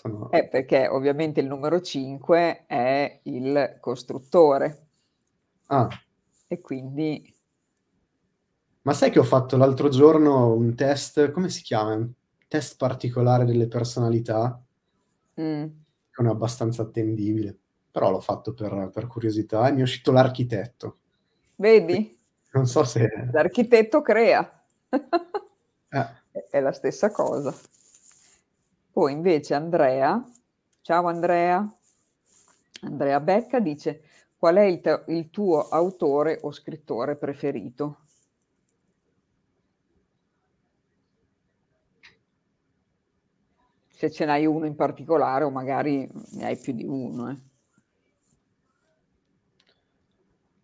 [0.00, 0.30] sono...
[0.30, 4.86] Eh, perché ovviamente il numero 5 è il costruttore.
[5.66, 5.88] Ah.
[6.48, 7.34] E quindi...
[8.82, 11.94] Ma sai che ho fatto l'altro giorno un test, come si chiama?
[11.94, 12.10] Un
[12.48, 14.58] test particolare delle personalità,
[15.38, 15.64] mm.
[16.10, 17.54] che è abbastanza attendibile,
[17.90, 20.96] però l'ho fatto per, per curiosità e mi è uscito l'architetto.
[21.56, 22.16] Vedi?
[22.52, 23.08] Non so se...
[23.30, 24.64] L'architetto crea.
[24.88, 26.18] eh.
[26.50, 27.54] È la stessa cosa.
[28.92, 30.22] Poi invece Andrea,
[30.80, 31.64] ciao Andrea,
[32.82, 34.02] Andrea Becca dice
[34.36, 38.06] qual è il, te- il tuo autore o scrittore preferito?
[43.88, 47.30] Se ce n'hai uno in particolare o magari ne hai più di uno.
[47.30, 47.36] Eh.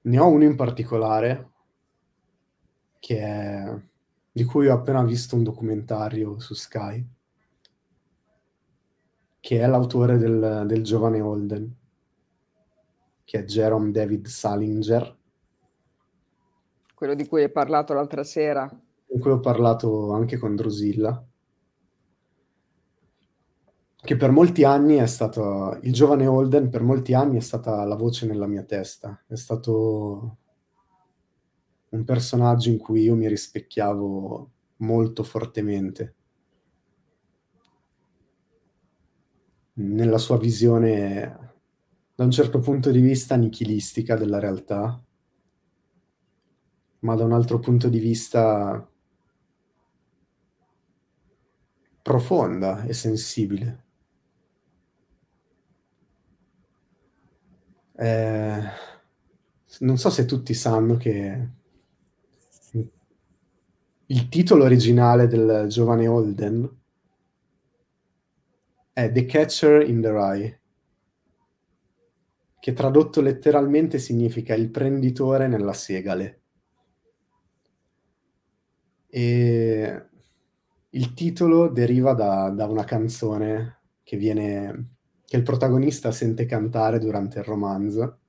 [0.01, 1.51] Ne ho uno in particolare
[2.99, 3.73] è,
[4.33, 7.16] di cui ho appena visto un documentario su Sky
[9.47, 11.73] che è l'autore del, del giovane Holden,
[13.23, 15.17] che è Jerome David Salinger.
[16.93, 18.69] Quello di cui hai parlato l'altra sera.
[19.07, 21.25] Di cui ho parlato anche con Drusilla.
[23.95, 27.95] Che per molti anni è stato, il giovane Holden per molti anni è stata la
[27.95, 30.39] voce nella mia testa, è stato
[31.91, 36.17] un personaggio in cui io mi rispecchiavo molto fortemente
[39.79, 41.55] nella sua visione
[42.15, 45.03] da un certo punto di vista nichilistica della realtà,
[47.01, 48.89] ma da un altro punto di vista
[52.03, 53.85] profonda e sensibile.
[57.99, 58.63] Eh,
[59.81, 61.49] non so se tutti sanno che
[64.09, 66.76] il titolo originale del giovane Holden
[68.97, 70.61] è The Catcher in the Rye,
[72.59, 76.41] che tradotto letteralmente significa il prenditore nella segale.
[79.07, 80.07] E
[80.89, 84.95] il titolo deriva da, da una canzone che, viene,
[85.27, 88.21] che il protagonista sente cantare durante il romanzo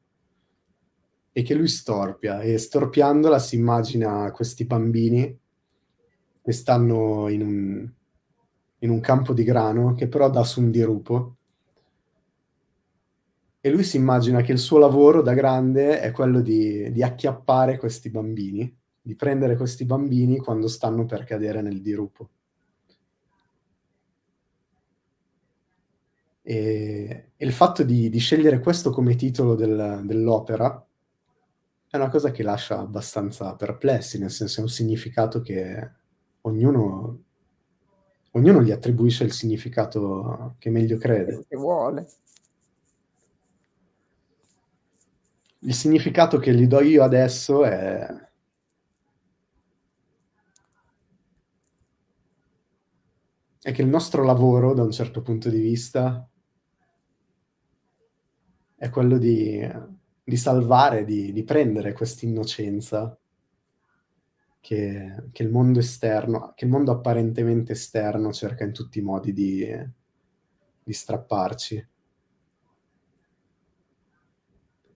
[1.32, 5.40] e che lui storpia e storpiandola si immagina questi bambini
[6.42, 7.92] che stanno in un,
[8.80, 11.38] in un campo di grano che però dà su un dirupo
[13.68, 17.78] e lui si immagina che il suo lavoro da grande è quello di, di acchiappare
[17.78, 22.30] questi bambini, di prendere questi bambini quando stanno per cadere nel dirupo.
[26.42, 30.86] E, e il fatto di, di, scegliere questo come titolo del, dell'opera
[31.90, 35.92] è una cosa che lascia abbastanza perplessi, nel senso è un significato che
[36.42, 37.24] ognuno,
[38.38, 41.46] ognuno gli attribuisce il significato che meglio crede.
[41.48, 42.08] Che vuole.
[45.60, 48.26] Il significato che gli do io adesso è...
[53.60, 56.26] è che il nostro lavoro, da un certo punto di vista,
[58.78, 59.68] è quello di,
[60.24, 63.20] di salvare, di, di prendere questa innocenza
[64.68, 69.32] che, che, il mondo esterno, che il mondo apparentemente esterno cerca in tutti i modi
[69.32, 69.66] di,
[70.84, 71.88] di strapparci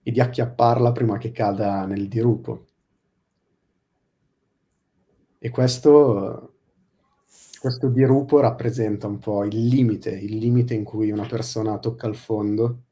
[0.02, 2.66] e di acchiapparla prima che cada nel dirupo.
[5.38, 6.56] E questo,
[7.58, 12.16] questo dirupo rappresenta un po' il limite, il limite in cui una persona tocca il
[12.16, 12.82] fondo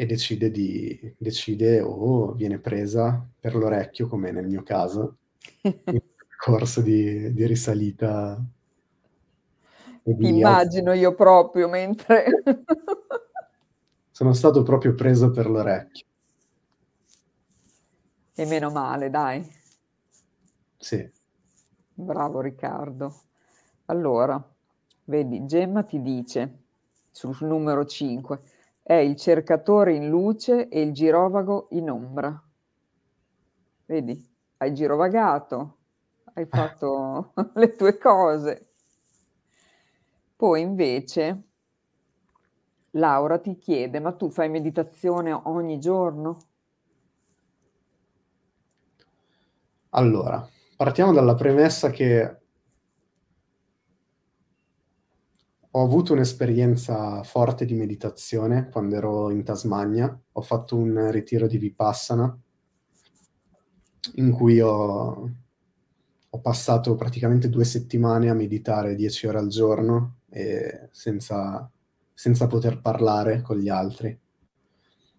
[0.00, 5.16] e decide, di, decide o viene presa per l'orecchio, come nel mio caso,
[5.62, 6.00] in
[6.38, 8.40] corso di, di risalita.
[10.04, 12.26] Ti immagino io proprio mentre...
[14.12, 16.06] Sono stato proprio preso per l'orecchio.
[18.36, 19.44] E meno male, dai.
[20.76, 21.10] Sì.
[21.92, 23.22] Bravo Riccardo.
[23.86, 24.40] Allora,
[25.06, 26.58] vedi, Gemma ti dice
[27.10, 28.57] sul numero 5
[28.88, 32.42] è il cercatore in luce e il girovago in ombra.
[33.84, 34.18] Vedi,
[34.56, 35.76] hai girovagato,
[36.32, 38.70] hai fatto le tue cose.
[40.34, 41.42] Poi invece
[42.92, 46.38] Laura ti chiede, ma tu fai meditazione ogni giorno?
[49.90, 52.38] Allora, partiamo dalla premessa che
[55.78, 60.20] Ho avuto un'esperienza forte di meditazione quando ero in Tasmania.
[60.32, 62.36] Ho fatto un ritiro di Vipassana
[64.14, 65.30] in cui ho,
[66.30, 70.16] ho passato praticamente due settimane a meditare dieci ore al giorno
[70.90, 71.70] senza,
[72.12, 74.08] senza poter parlare con gli altri.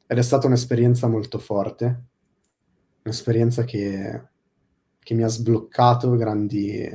[0.07, 2.03] Ed è stata un'esperienza molto forte,
[3.03, 4.28] un'esperienza che,
[4.99, 6.86] che mi ha sbloccato grandi,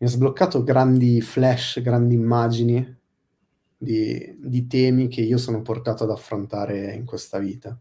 [0.00, 2.98] mi ha sbloccato grandi flash, grandi immagini
[3.76, 7.78] di, di, temi che io sono portato ad affrontare in questa vita.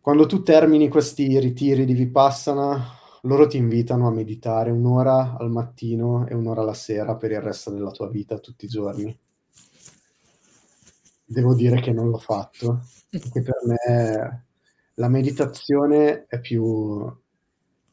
[0.00, 2.80] Quando tu termini questi ritiri di Vipassana,
[3.22, 7.72] loro ti invitano a meditare un'ora al mattino e un'ora alla sera per il resto
[7.72, 9.18] della tua vita, tutti i giorni.
[11.24, 14.46] Devo dire che non l'ho fatto, perché per me
[14.94, 17.12] la meditazione è più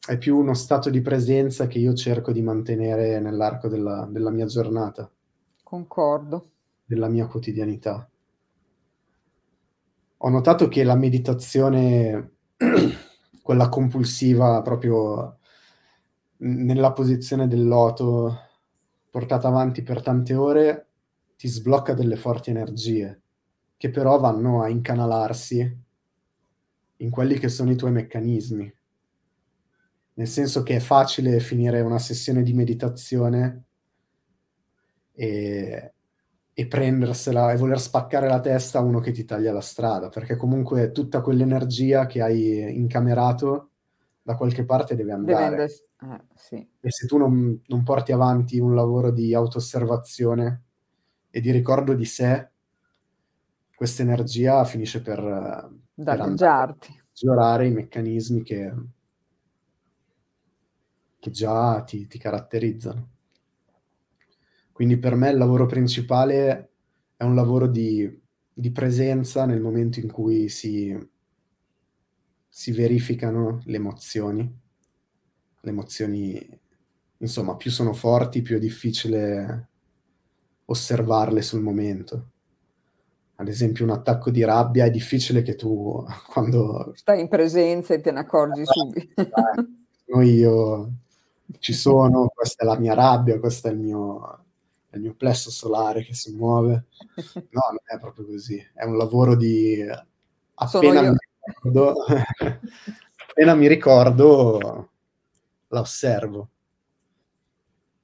[0.06, 4.44] è più uno stato di presenza che io cerco di mantenere nell'arco della, della mia
[4.44, 5.10] giornata.
[5.62, 6.50] Concordo.
[6.84, 8.06] Della mia quotidianità.
[10.18, 12.32] Ho notato che la meditazione,
[13.42, 15.38] quella compulsiva proprio
[16.38, 18.38] nella posizione del loto,
[19.10, 20.86] portata avanti per tante ore,
[21.36, 23.22] ti sblocca delle forti energie,
[23.78, 25.82] che però vanno a incanalarsi
[26.98, 28.72] in quelli che sono i tuoi meccanismi
[30.14, 33.64] nel senso che è facile finire una sessione di meditazione
[35.12, 35.92] e,
[36.52, 40.36] e prendersela e voler spaccare la testa a uno che ti taglia la strada, perché
[40.36, 43.70] comunque tutta quell'energia che hai incamerato
[44.22, 45.50] da qualche parte deve andare.
[45.50, 46.68] Deve eh, sì.
[46.80, 50.62] E se tu non, non, porti avanti un lavoro di autoosservazione
[51.30, 52.50] e di ricordo di sé,
[53.74, 55.20] questa energia finisce per,
[55.94, 56.34] per
[57.20, 58.72] migliorare i meccanismi che,
[61.24, 63.08] che già ti, ti caratterizzano.
[64.72, 66.72] Quindi per me il lavoro principale
[67.16, 68.20] è un lavoro di,
[68.52, 70.94] di presenza nel momento in cui si,
[72.46, 74.60] si verificano le emozioni.
[75.60, 76.60] Le emozioni,
[77.16, 79.68] insomma, più sono forti, più è difficile
[80.66, 82.32] osservarle sul momento.
[83.36, 88.02] Ad esempio un attacco di rabbia è difficile che tu quando Stai in presenza e
[88.02, 89.22] te ne accorgi subito.
[90.06, 90.92] sono io,
[91.58, 94.44] ci sono, questa è la mia rabbia, questo è il mio
[94.94, 96.86] il mio plesso solare che si muove.
[97.34, 98.64] No, non è proprio così.
[98.72, 99.84] È un lavoro di
[100.54, 101.94] appena mi ricordo
[103.28, 104.90] appena mi ricordo
[105.68, 106.48] la osservo.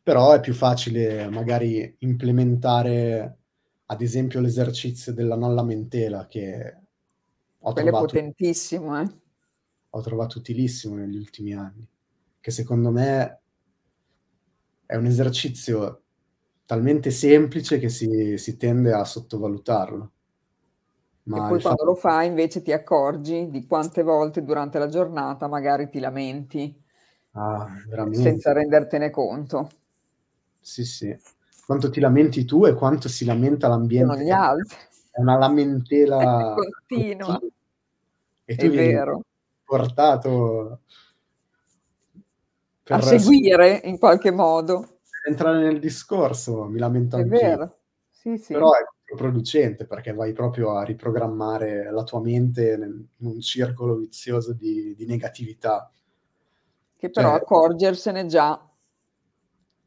[0.03, 3.39] Però è più facile magari implementare,
[3.87, 6.77] ad esempio, l'esercizio della non lamentela che
[7.61, 9.09] ho Quello trovato potentissimo, eh.
[9.91, 11.87] ho trovato utilissimo negli ultimi anni,
[12.41, 13.41] che secondo me
[14.87, 16.03] è un esercizio
[16.67, 20.13] talmente semplice che si si tende a sottovalutarlo.
[21.33, 24.79] E Ma poi il quando fatto lo fai invece ti accorgi di quante volte durante
[24.81, 26.83] la giornata magari ti lamenti
[27.35, 27.69] Ah,
[28.11, 29.69] senza rendertene conto.
[30.63, 31.17] Sì, sì.
[31.65, 34.77] Quanto ti lamenti tu e quanto si lamenta Sono l'ambiente gli altri.
[35.11, 36.19] È una lamentela
[36.89, 37.39] Continua.
[37.39, 37.51] continua.
[38.45, 39.23] E tu È vero.
[39.65, 40.83] portato
[42.93, 44.99] A per seguire in qualche modo.
[45.27, 47.59] entrare nel discorso, mi lamento È anch'io.
[47.59, 47.79] vero.
[48.09, 48.55] Sì, sì.
[48.55, 54.53] Però è controproducente perché vai proprio a riprogrammare la ua mente in un circolo vizioso
[54.55, 55.91] di di negatività.
[57.01, 58.61] Che però Cioè accorgersene già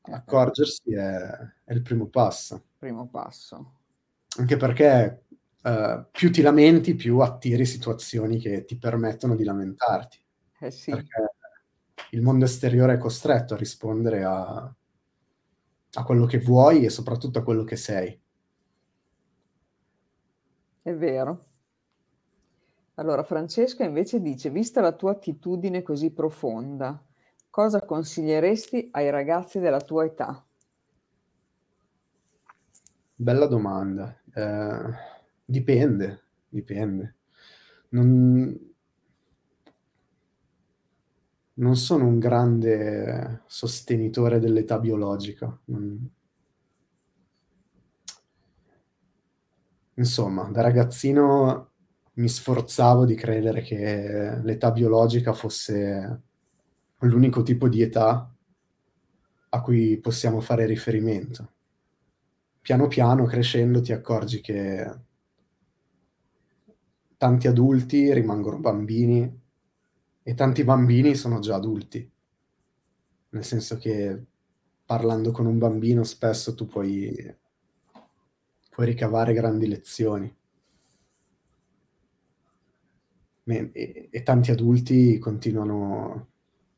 [0.10, 1.18] accorgersi è
[1.64, 2.66] è il primo passo.
[2.82, 3.80] primo passo.
[4.40, 5.26] Anche perché,
[5.64, 10.18] uhm, più ti lamenti, più attiri situazioni che ti permettono di lamentarti.
[10.62, 11.04] Eh sì.
[11.04, 11.33] Perché
[12.14, 14.74] il mondo esteriore è costretto a rispondere a
[15.96, 18.20] a quello che vuoi e soprattutto a quello che sei.
[20.82, 21.46] È vero.
[22.96, 27.04] Allora Francesca invece dice: "Vista la tua attitudine così profonda,
[27.50, 30.46] cosa consiglieresti ai ragazzi della tua età?"
[33.16, 34.20] Bella domanda.
[34.34, 34.94] Ehm,
[35.46, 37.16] dipende, dipende.
[37.90, 38.73] Non
[41.56, 45.60] non sono un grande sostenitore dell'età biologica.
[49.96, 51.70] Insomma, da ragazzino
[52.14, 56.22] mi sforzavo di credere che l'età biologica fosse
[57.00, 58.34] l'unico tipo di età
[59.50, 61.52] a cui possiamo fare riferimento.
[62.62, 64.92] Piano piano crescendo ti accorgi che
[67.18, 69.42] tanti adulti rimangono bambini
[70.24, 72.10] e tanti bambini sono già adulti.
[73.30, 74.24] Nel senso che
[74.86, 77.36] parlando con un bambino spesso tu puoi
[78.70, 80.36] puoi ricavare grandi lezioni.
[83.46, 86.30] E e tanti adulti continuano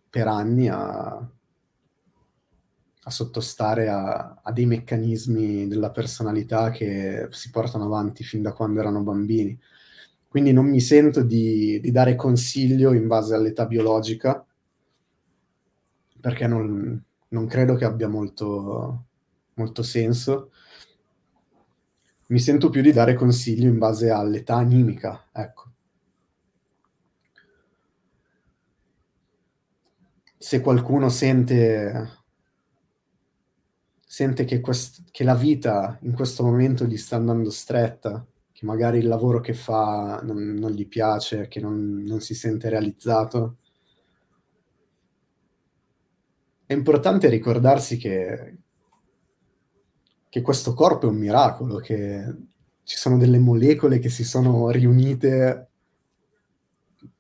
[0.09, 1.29] per anni a
[3.07, 8.79] a sottostare a a dei meccanismi della personalità che si portano avanti fin da quando
[8.79, 9.59] erano bambini.
[10.36, 14.45] Quindi non mi sento di di dare consiglio in base all'età biologica
[16.19, 19.05] perché non non credo che abbia molto
[19.53, 20.51] molto senso.
[22.27, 25.71] Mi sento più di dare consiglio in base all'età animica, ecco.
[30.38, 32.09] Se qualcuno sente
[34.05, 38.99] sente che quest che la vita in questo momento gli sta andando stretta, che magari
[38.99, 43.58] il lavoro che fa non non gli piace, che non non si sente realizzato.
[46.68, 48.58] È importante ricordarsi che
[50.30, 52.36] che questo corpo è un miracolo, che
[52.84, 55.70] ci sono delle molecole che si sono riunite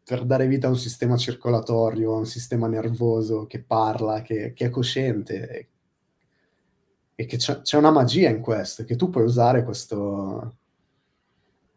[0.03, 4.65] per dare vita a un sistema circolatorio, a un sistema nervoso che parla, che che
[4.65, 5.69] è cosciente.
[7.15, 10.57] E che c'è c'è una magia in questo che tu puoi usare questo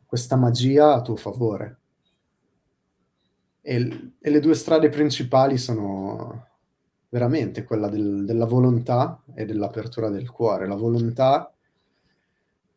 [0.09, 1.79] questa magia a tuo favore.
[3.61, 6.47] E e le 2 strade principali sono
[7.11, 10.67] veramente quella del della volontà e dell'apertura del cuore.
[10.67, 11.53] La volontà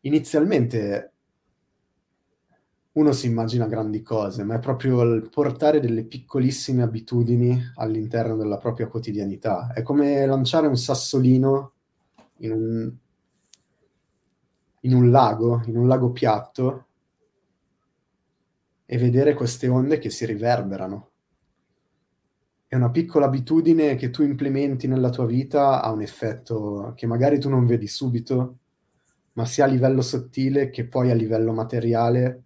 [0.01, 1.13] inizialmente
[2.93, 8.57] uno si immagina grandi cose, ma è proprio il portare delle piccolissime abitudini all'interno della
[8.57, 9.71] propria quotidianità.
[9.71, 11.71] È come lanciare un sassolino
[12.39, 12.93] in un
[14.81, 16.87] in un lago, in un lago piatto
[18.93, 21.11] e vedere queste onde che si riverberano.
[22.67, 27.39] E una piccola abitudine che tu implementi nella tua vita ha un effetto che magari
[27.39, 28.57] tu non vedi subito,
[29.33, 32.43] ma sia a livello sottile che poi a livello materiale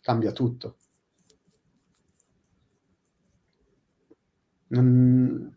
[0.00, 0.76] cambia tutto.
[4.68, 5.54] Non...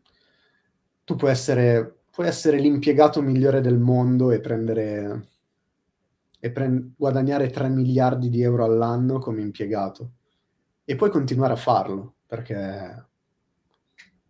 [1.06, 5.35] Tu puoi essere, puoi essere l'impiegato migliore del mondo e prendere
[6.46, 10.12] e pre- guadagnare 3 miliardi di euro all'anno come impiegato
[10.86, 13.08] e poi continuare a farlo perché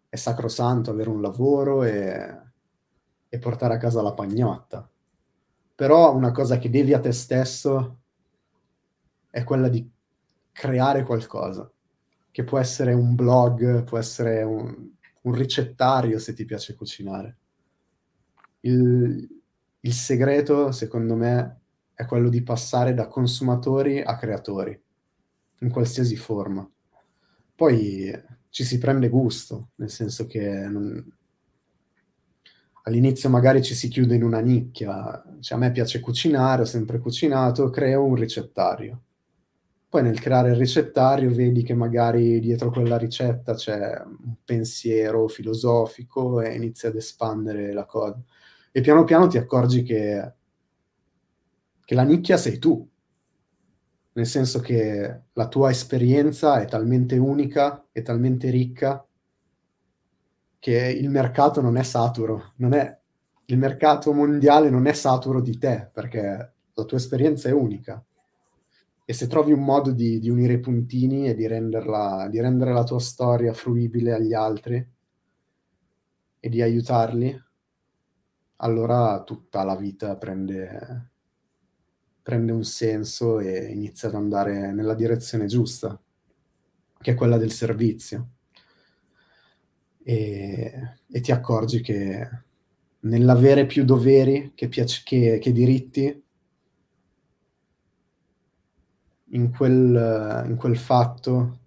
[0.08, 2.40] è sacrosanto avere un lavoro e,
[3.28, 4.90] e portare a casa la pagnotta.
[5.76, 8.00] Però una cosa che devi a te stesso
[9.30, 9.86] è quella di
[10.54, 11.70] creare qualcosa,
[12.32, 14.90] che può essere un blog, può essere un,
[15.24, 17.38] un ricettario se ti piace cucinare.
[18.62, 19.28] Il,
[19.82, 21.60] il segreto, secondo me,
[21.96, 24.80] è quello di passare da consumatori a creatori,
[25.60, 26.70] in qualsiasi forma.
[27.56, 28.12] Poi
[28.50, 31.14] ci si prende gusto, nel senso che non...
[32.84, 37.00] all'inizio magari ci si chiude in una nicchia, cioè a me piace cucinare, ho sempre
[37.00, 39.02] cucinato, creo un ricettario.
[39.88, 46.42] Poi nel creare il ricettario vedi che magari dietro quella ricetta c'è un pensiero filosofico
[46.42, 48.22] e inizi ad espandere la cosa.
[48.74, 50.34] E piano piano ti accorgi che,
[51.86, 52.86] che la nicchia sei tu,
[54.14, 59.06] nel senso che la tua esperienza è talmente unica e talmente ricca
[60.58, 63.00] che il mercato non è saturo, non è,
[63.46, 68.04] il mercato mondiale non è saturo di te, perché la tua esperienza è unica.
[69.06, 72.74] E se trovi un modo di, di unire i puntini e di, renderla, di rendere
[72.74, 74.84] la tua storia fruibile agli altri
[76.40, 77.44] e di aiutarli,
[78.58, 81.12] allora tutta la vita prende,
[82.26, 86.02] prende un senso e inizia ad andare nella direzione giusta,
[87.00, 88.30] che è quella del servizio.
[90.02, 92.28] E, e ti accorgi che
[93.02, 96.24] nell'avere più doveri che, piace, che, che diritti,
[99.30, 101.60] in quel, in quel fatto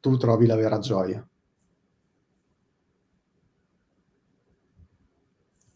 [0.00, 1.24] tu trovi la vera gioia.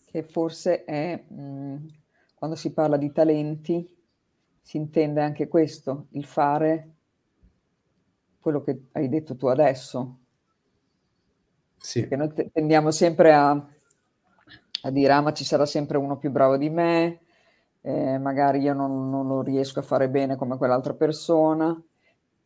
[0.05, 1.77] Che forse è, mh, mm,
[2.35, 3.99] quando si parla di talenti,
[4.71, 6.91] si intende anche questo, il fare
[8.39, 10.19] quello che hai detto tu adesso.
[11.77, 12.07] Sì.
[12.07, 16.57] Perché noi tendiamo sempre a, a, dire, ah ma ci sarà sempre uno più bravo
[16.57, 17.23] di me,
[17.81, 21.77] eh, magari io non, non lo riesco a fare bene come quell'altra persona,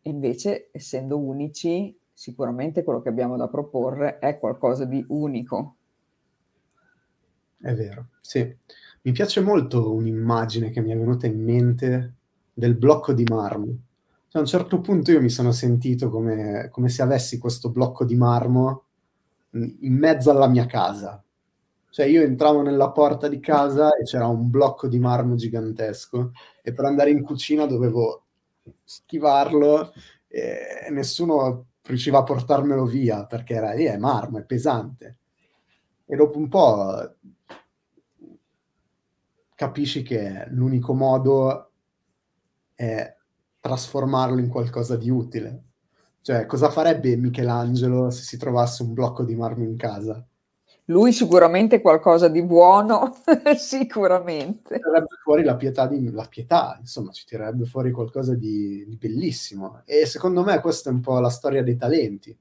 [0.01, 5.77] e invece essendo unici, sicuramente quello che abbiamo da proporre è qualcosa di unico.
[7.61, 8.57] È vero, sì.
[9.07, 12.15] Mi piace molto un'immagine che mi è venuta in mente
[12.55, 13.67] del blocco di marmo.
[14.29, 18.07] Cioè, a un certo punto io mi sono sentito come, come se avessi questo blocco
[18.07, 18.85] di marmo
[19.51, 21.23] in mezzo alla mia casa.
[21.91, 26.33] Cioè io entravo nella porta di casa e c'era un blocco di marmo gigantesco
[26.63, 28.25] e per andare in cucina dovevo
[28.83, 29.93] schivarlo
[30.27, 35.19] e nessuno riusciva a portarmelo via perché era lì, è marmo, è pesante.
[36.07, 37.17] E dopo un po'
[39.55, 41.71] capisci che l'unico modo
[42.75, 43.17] è
[43.61, 45.63] trasformarlo in qualcosa di utile.
[46.21, 50.25] Cioè, cosa farebbe Michelangelo se si trovasse un blocco di marmo in casa?
[50.89, 53.15] Lui sicuramente qualcosa di buono,
[53.57, 54.77] sicuramente.
[54.77, 59.83] Tirerebbe fuori la pietà, di, la pietà, insomma, ci tirerebbe fuori qualcosa di, di bellissimo.
[59.87, 62.37] E secondo me questa è un po' la storia dei talenti.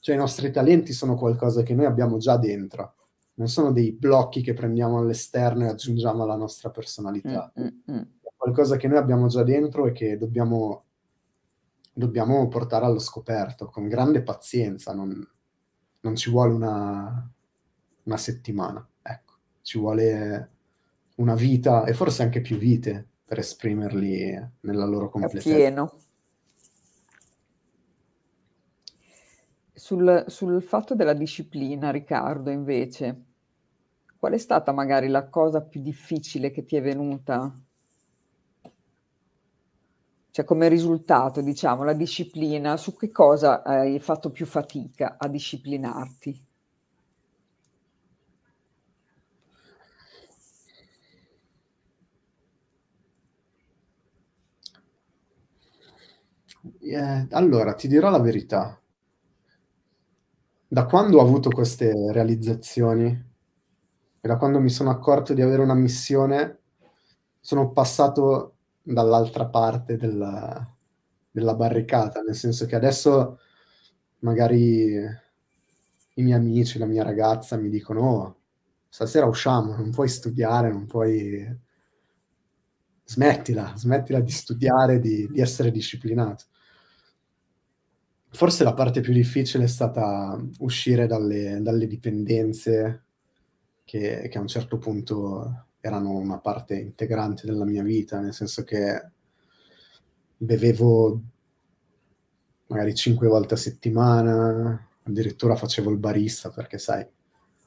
[0.00, 2.94] Cioè, i nostri talenti sono qualcosa che noi abbiamo già dentro
[3.34, 7.52] non sono dei blocchi che prendiamo all'esterno e aggiungiamo alla nostra personalità.
[7.58, 8.02] Mm-hmm.
[8.20, 10.84] È qualcosa che noi abbiamo già dentro e che dobbiamo,
[11.92, 14.94] dobbiamo portare allo scoperto con grande pazienza.
[14.94, 15.26] Non,
[16.00, 17.30] non ci vuole una,
[18.04, 20.50] una settimana, ecco, ci vuole
[21.16, 25.54] una vita e forse anche più vite per esprimerli nella loro completezza.
[25.54, 25.96] Pieno.
[29.74, 33.24] Sul, sul fatto della disciplina, Riccardo, invece,
[34.16, 37.52] qual è stata magari la cosa più difficile che ti è venuta?
[40.30, 46.46] Cioè come risultato, diciamo, la disciplina, su che cosa hai fatto più fatica a disciplinarti?
[56.80, 58.78] Eh, allora, ti dirò la verità
[60.74, 65.74] da quando ho avuto queste realizzazioni e da quando mi sono accorto di avere una
[65.74, 66.62] missione,
[67.38, 70.68] sono passato dall'altra parte della,
[71.30, 73.38] della barricata, nel senso che adesso
[74.20, 74.94] magari
[76.14, 78.36] i miei amici, la mia ragazza mi dicono oh,
[78.88, 81.62] stasera usciamo, non puoi studiare, non puoi...
[83.04, 86.46] Smettila, smettila di studiare, di, di essere disciplinato
[88.34, 93.04] forse la parte più difficile è stata uscire dalle dalle dipendenze
[93.84, 98.64] che che a un certo punto erano una parte integrante della mia vita, nel senso
[98.64, 99.10] che
[100.36, 101.20] bevevo
[102.66, 107.06] magari 5 volte a settimana, addirittura facevo il barista perché sai,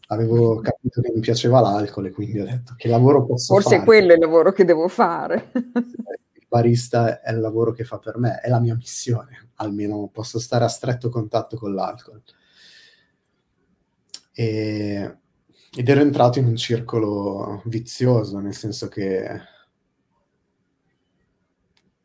[0.08, 3.86] avevo capito che mi piaceva l'alcol e quindi ho detto: "Che lavoro posso Forse fare?"
[3.86, 5.52] quello è il lavoro che devo fare.
[5.54, 10.40] Il barista è il lavoro che fa per me, è la mia missione, almeno posso
[10.40, 12.22] stare a stretto contatto con l'alcol.
[14.34, 15.18] Ehm,
[15.76, 19.28] ed ero entrato in un circolo vizioso, nel senso che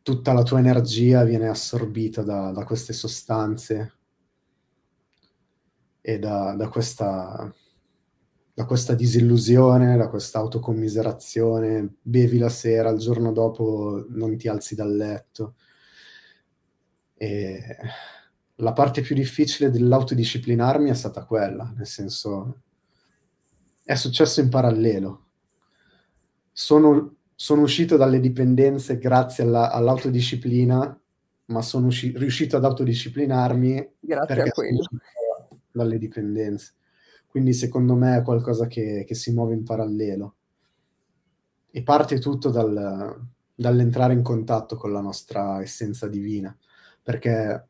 [0.02, 3.92] tutta la tua energia viene assorbita da da queste sostanze
[6.00, 7.52] e da da questa
[8.54, 14.74] da questa disillusione, da questa autocommiserazione, bevi la sera, il giorno dopo non ti alzi
[14.74, 15.54] dal letto.
[17.22, 17.76] E
[18.56, 22.62] la parte più difficile dell'autodisciplinarmi è stata quella, nel senso
[23.84, 25.26] è successo in parallelo.
[26.50, 31.00] Sono sono uscito dalle dipendenze grazie alla all'autodisciplina,
[31.44, 34.80] ma sono usci riuscito ad autodisciplinarmi Grazie a quello.
[35.70, 36.72] dalle dipendenze.
[37.28, 40.34] Quindi secondo me è qualcosa che che si muove in parallelo.
[41.70, 46.56] E parte tutto dal dall'entrare in contatto con la nostra essenza divina,
[47.02, 47.68] perché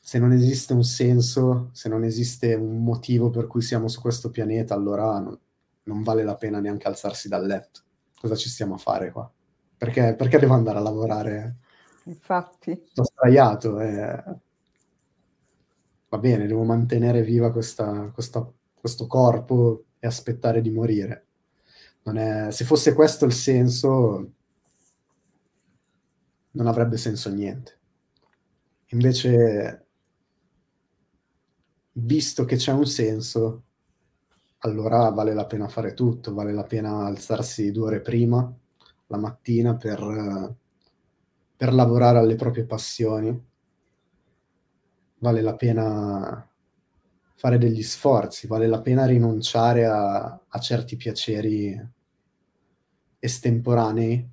[0.00, 4.30] se non esiste un senso, se non esiste un motivo per cui siamo su questo
[4.30, 5.40] pianeta, allora no
[5.84, 7.80] non vale la pena neanche alzarsi dal letto.
[8.20, 9.30] Cosa ci stiamo a fare qua?
[9.76, 11.56] Perché perché devo andare a lavorare
[12.04, 12.82] Infatti.
[12.90, 14.40] sto sdraiato, ehm
[16.08, 21.26] va bene, devo mantenere viva questa questa questo corpo e aspettare di morire.
[22.04, 24.30] Non è se fosse questo il senso
[26.52, 27.78] non avrebbe senso niente.
[28.96, 29.84] Invece
[31.98, 33.62] visto che c'è un senso,
[34.58, 38.52] allora vale la pena fare tutto, vale la pena alzarsi 2 ore prima,
[39.06, 40.54] la mattina per
[41.56, 43.46] per lavorare alle proprie passioni.
[45.18, 46.46] Vale la pena
[47.36, 51.78] fare degli sforzi, vale la pena rinunciare a a certi piaceri
[53.22, 54.28] estemporanei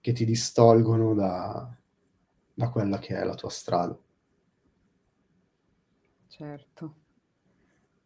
[0.00, 1.79] che ti distolgono da
[2.54, 3.98] da quella che è la tua strada.
[6.28, 6.94] Certo.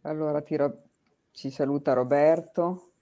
[0.02, 0.82] Allora ti ro
[1.30, 2.92] ci saluta Roberto.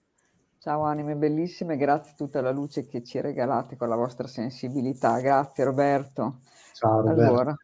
[0.59, 5.19] Ciao anime bellissime, grazie tutta la luce che ci regalate con la vostra sensibilità.
[5.19, 6.39] Grazie Roberto.
[6.71, 7.55] Ciao Rober Allora,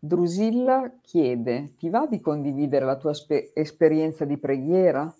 [0.00, 5.12] Drusilla chiede: "Ti va di condividere la tua spe esperienza di preghiera?"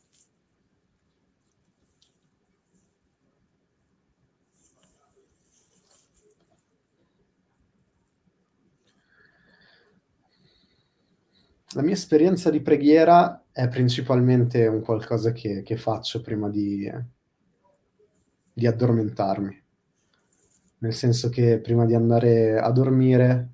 [11.74, 16.90] La mia esperienza di preghiera è principalmente un qualcosa che che faccio prima di
[18.58, 19.62] di addormentarmi.
[20.78, 23.52] Nel senso che prima di andare a dormire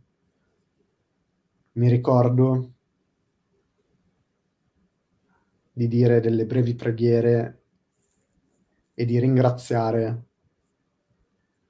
[1.72, 2.72] mi ricordo
[5.72, 7.62] di dire delle brevi preghiere
[8.94, 10.24] e di ringraziare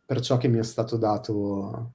[0.04, 1.94] per ciò che mi è stato dato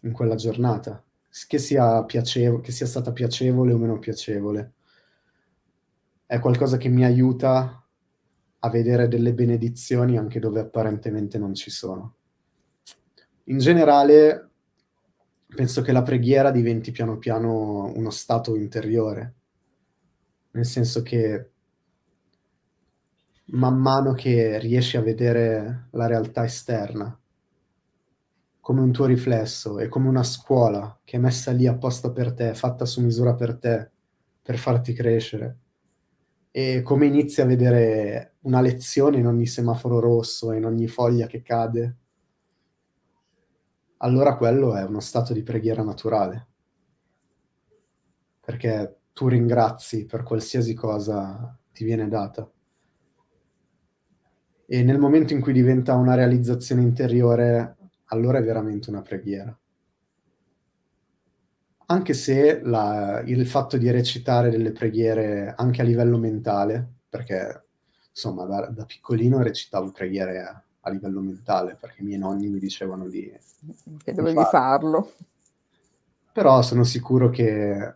[0.00, 1.03] in quella giornata,
[1.48, 4.74] che sia piacev che sia stata piacevole o meno piacevole.
[6.24, 7.84] È qualcosa che mi aiuta
[8.60, 12.14] a vedere delle benedizioni anche dove apparentemente non ci sono.
[13.44, 14.50] In generale
[15.46, 19.34] penso che la preghiera diventi piano piano uno stato interiore.
[20.52, 21.50] Nel senso che
[23.46, 27.18] man mano che riesci a vedere la realtà esterna
[28.64, 32.54] come un tuo riflesso, è come una scuola che è messa lì apposta per te,
[32.54, 33.90] fatta su misura per te,
[34.40, 35.58] per farti crescere.
[36.50, 41.42] E come inizi a vedere una lezione in ogni semaforo rosso, in ogni foglia che
[41.42, 41.96] cade
[44.04, 46.46] allora quello è uno stato di preghiera naturale.
[48.40, 52.48] Perché tu ringrazi per qualsiasi cosa ti viene data.
[54.66, 57.76] E nel momento in cui diventa una realizzazione interiore,
[58.06, 59.56] allora è veramente una preghiera.
[61.86, 67.64] Anche se la il fatto di recitare delle preghiere anche a livello mentale, perché
[68.10, 72.58] insomma da da piccolino recitavo preghiere a a livello mentale, perché i miei nonni mi
[72.58, 73.30] dicevano di
[74.02, 74.50] che di dovevi farlo.
[74.50, 75.12] farlo.
[76.32, 77.94] Però sono sicuro che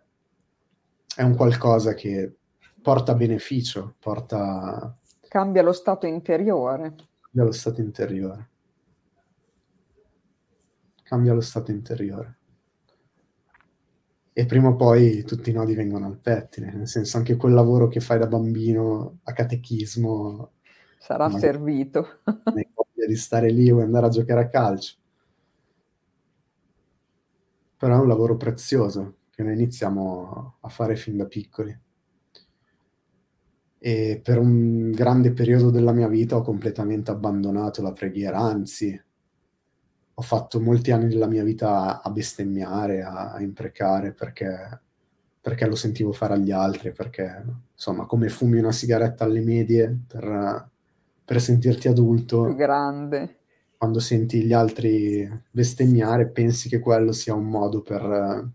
[1.14, 2.34] è un qualcosa che
[2.80, 4.96] porta beneficio, porta
[5.28, 6.94] Cambia lo stato interiore.
[7.20, 8.47] Cambia lo stato interiore.
[11.08, 12.36] Cambia lo stato interiore.
[14.34, 17.88] e prima o poi tutti i nodi vengono al pettine, nel senso anche quel lavoro
[17.88, 20.52] che fai da bambino a catechismo
[20.98, 22.20] sarà servito.
[22.44, 24.94] Hai voglia di stare lì o andare a giocare a calcio.
[27.78, 31.76] Però è un lavoro prezioso che noi iniziamo a fare fin da piccoli.
[33.80, 39.00] E per un grande periodo della mia vita ho completamente abbandonato la preghiera, anzi
[40.18, 44.80] ho fatto molti anni della mia vita a bestemmiare, a imprecare perché,
[45.40, 50.70] perché lo sentivo fare agli altri, perché insomma come fumi una sigaretta alle medie per,
[51.24, 52.52] per sentirti adulto.
[52.56, 53.36] Grande.
[53.76, 58.50] Quando senti gli altri bestemmiare pensi che quello sia un modo per,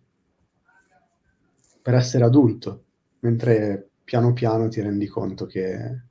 [1.82, 2.84] per essere adulto,
[3.20, 6.02] mentre piano piano ti rendi conto che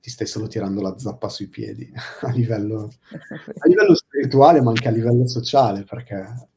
[0.00, 4.88] ti stai solo tirando la zappa sui piedi a livello, a livello spirituale, ma anche
[4.88, 6.48] a livello sociale, perché...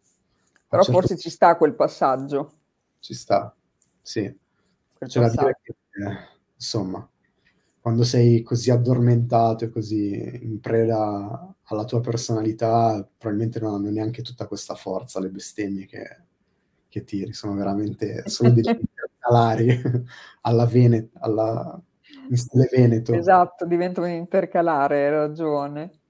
[0.67, 2.53] Però certo forse ci sta quel passaggio.
[2.99, 3.53] Ci sta,
[4.01, 4.21] sì.
[4.21, 5.35] Quel C'è passaggio.
[5.35, 6.17] da dire che, eh,
[6.55, 7.09] insomma,
[7.81, 14.21] quando sei così addormentato e così in preda alla tua personalità, probabilmente non hanno neanche
[14.21, 16.17] tutta questa forza, le bestemmie che,
[16.87, 19.81] che tiri, sono veramente, sono degli intercalari
[20.41, 21.81] alla Veneto, alla,
[22.29, 23.13] in stile Veneto.
[23.13, 26.00] Esatto, diventa un intercalare, hai ragione.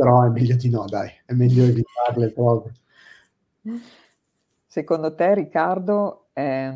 [0.00, 2.72] Però è meglio di no, dai, è meglio evitarle proprio.
[4.66, 6.74] Secondo te, Riccardo, è,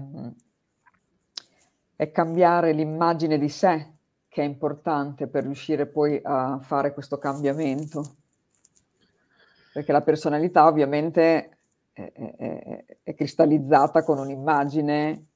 [1.97, 3.93] è cambiare l'immagine di sé
[4.29, 8.17] che è importante per riuscire poi a fare questo cambiamento?
[9.73, 11.57] Perché la personalità ovviamente
[11.95, 15.29] è, è, è cristallizzata con un'immagine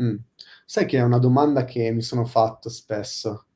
[0.00, 0.14] Mm.
[0.64, 3.46] Sai che è una domanda che mi sono fatto spesso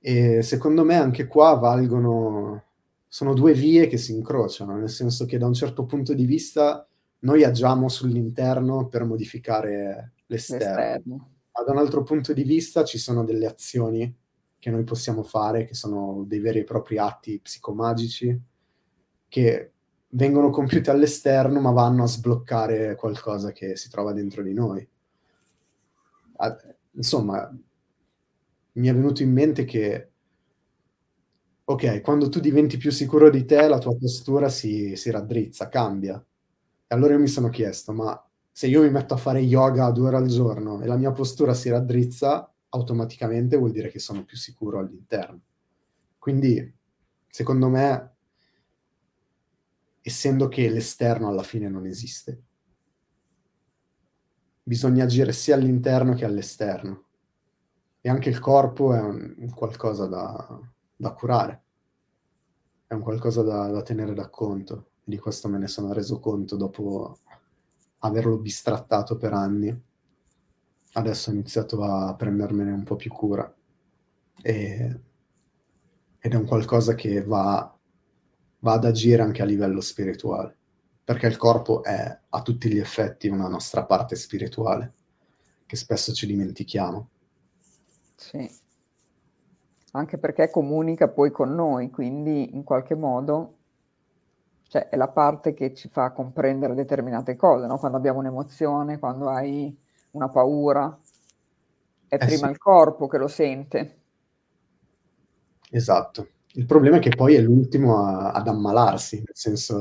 [0.00, 2.64] e secondo me anche qua valgono
[3.08, 6.86] sono due vie che si incrociano, nel senso che da un certo punto di vista
[7.20, 11.30] noi agiamo sull'interno per modificare l'esterno, l'esterno.
[11.52, 14.14] ma da un altro punto di vista ci sono delle azioni
[14.58, 18.38] che noi possiamo fare, che sono dei veri e propri atti psicomagici,
[19.26, 19.72] che
[20.10, 24.86] vengono compiuti all'esterno ma vanno a sbloccare qualcosa che si trova dentro di noi
[26.92, 27.50] insomma,
[28.78, 30.10] mi è venuto in mente che,
[31.64, 36.16] ok, quando tu diventi più sicuro di te, la tua postura si, si raddrizza, cambia.
[36.86, 38.20] E allora io mi sono chiesto, ma
[38.50, 41.52] se io mi metto a fare yoga due ore al giorno e la mia postura
[41.54, 45.40] si raddrizza, automaticamente vuol dire che sono più sicuro all'interno.
[46.18, 46.74] Quindi,
[47.28, 48.12] secondo me,
[50.02, 52.42] essendo che l'esterno alla fine non esiste,
[54.62, 57.07] bisogna agire sia all'interno che all'esterno.
[58.00, 60.60] E anche il corpo è un, qualcosa da,
[60.96, 61.62] da, curare,
[62.86, 64.90] è un qualcosa da, da tenere da conto.
[65.04, 67.18] Di questo me ne sono reso conto dopo
[68.00, 69.82] averlo bistrattato per anni.
[70.92, 73.52] Adesso ho iniziato a prendermene un po' più cura.
[74.42, 75.00] E,
[76.18, 77.76] ed è un qualcosa che va,
[78.60, 80.58] va ad agire anche a livello spirituale
[81.08, 84.92] perché il corpo è a tutti gli effetti una nostra parte spirituale,
[85.64, 87.08] che spesso ci dimentichiamo.
[88.18, 88.50] Sì,
[89.92, 93.54] anche perché comunica poi con noi, quindi in qualche modo
[94.66, 97.78] cioè, è la parte che ci fa comprendere determinate cose, no?
[97.78, 99.74] quando abbiamo un'emozione, quando hai
[100.10, 100.98] una paura,
[102.08, 102.52] è eh prima sì.
[102.52, 103.98] il corpo che lo sente.
[105.70, 106.28] Esatto.
[106.54, 109.78] Il problema è che poi è l'ultimo a, ad ammalarsi, nel senso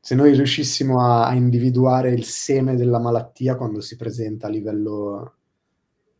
[0.00, 5.36] se noi riuscissimo a, a, individuare il seme della malattia quando si presenta a livello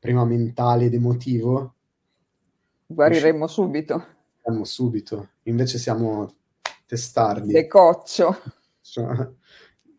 [0.05, 1.77] prima mentale ed emotivo,
[2.85, 4.07] guariremmo subito.
[4.43, 5.29] Guariremmo subito.
[5.45, 6.31] Invece siamo
[6.85, 7.55] testardi.
[7.55, 8.39] Decoccio.
[8.83, 9.31] Cioè,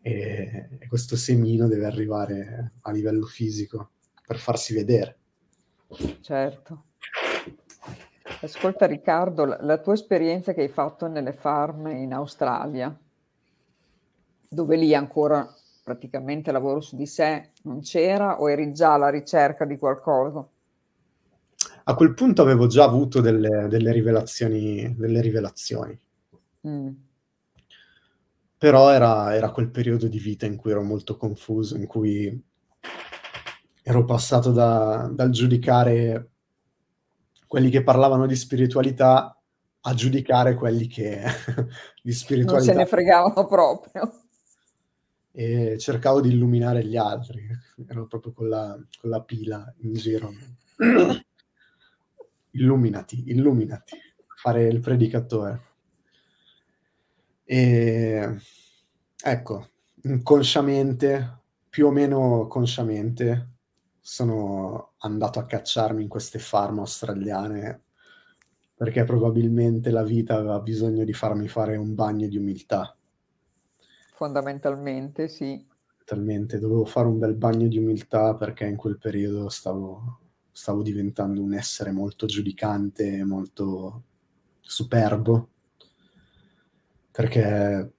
[0.00, 3.90] e, e questo semino deve arrivare a livello fisico
[4.24, 5.18] per farsi vedere.
[6.20, 6.84] Certo.
[8.42, 12.96] Ascolta Riccardo, la, la tua esperienza che hai fatto nelle farm in Australia,
[14.48, 15.52] dove lì ancora
[15.86, 20.44] praticamente lavoro su di sé non c'era o eri già alla ricerca di qualcosa?
[21.84, 25.96] A quel punto avevo già avuto delle, delle rivelazioni, delle rivelazioni.
[26.66, 26.88] Mm.
[28.58, 32.44] Però era, era quel periodo di vita in cui ero molto confuso, in cui
[33.80, 36.30] ero passato da, dal giudicare
[37.46, 39.40] quelli che parlavano di spiritualità
[39.82, 41.22] a giudicare quelli che
[42.02, 44.25] di spiritualità non se ne fregavano proprio
[45.38, 47.46] e cercavo di illuminare gli altri,
[47.86, 50.32] ero proprio con la, con la pila in giro.
[52.52, 53.98] illuminati, illuminati,
[54.34, 55.60] fare il predicatore.
[57.44, 58.38] E
[59.22, 59.68] ecco,
[60.04, 63.50] inconsciamente, più o meno consciamente,
[64.00, 67.82] sono andato a cacciarmi in queste farm australiane
[68.74, 72.95] perché probabilmente la vita aveva bisogno di farmi fare un bagno di umiltà.
[74.16, 75.62] Fondamentalmente, sì.
[76.02, 81.42] Talmente, dovevo fare un bel bagno di umiltà perché in quel periodo stavo, stavo diventando
[81.42, 84.04] un essere molto giudicante, molto
[84.58, 85.50] superbo,
[87.10, 87.92] perché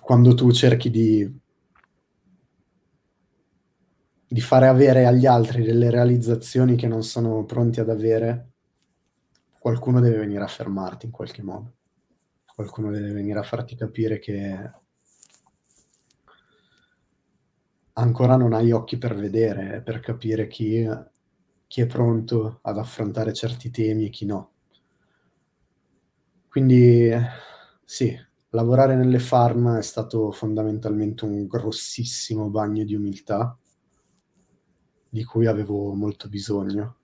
[0.00, 1.40] quando tu cerchi di,
[4.26, 8.52] di fare avere agli altri delle realizzazioni che non sono pronti ad avere,
[9.58, 11.72] qualcuno deve venire a fermarti in qualche modo.
[12.58, 14.70] Qualcuno deve venire a farti capire che
[17.92, 20.84] ancora non hai occhi per vedere, per capire chi,
[21.68, 24.50] chi è pronto ad affrontare certi temi e chi no.
[26.48, 27.10] Quindi
[27.84, 28.18] sì,
[28.50, 33.56] lavorare nelle farm è stato fondamentalmente un grossissimo bagno di umiltà
[35.10, 36.97] di cui avevo molto bisogno.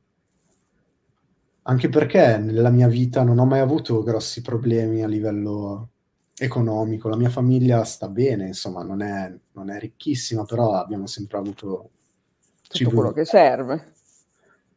[1.66, 5.88] Anche perché nella mia vita non ho mai avuto grossi problemi a livello
[6.36, 7.08] economico.
[7.08, 11.90] La mia famiglia sta bene, insomma, non è, non è ricchissima, però abbiamo sempre avuto
[12.68, 13.92] tutto quello che serve.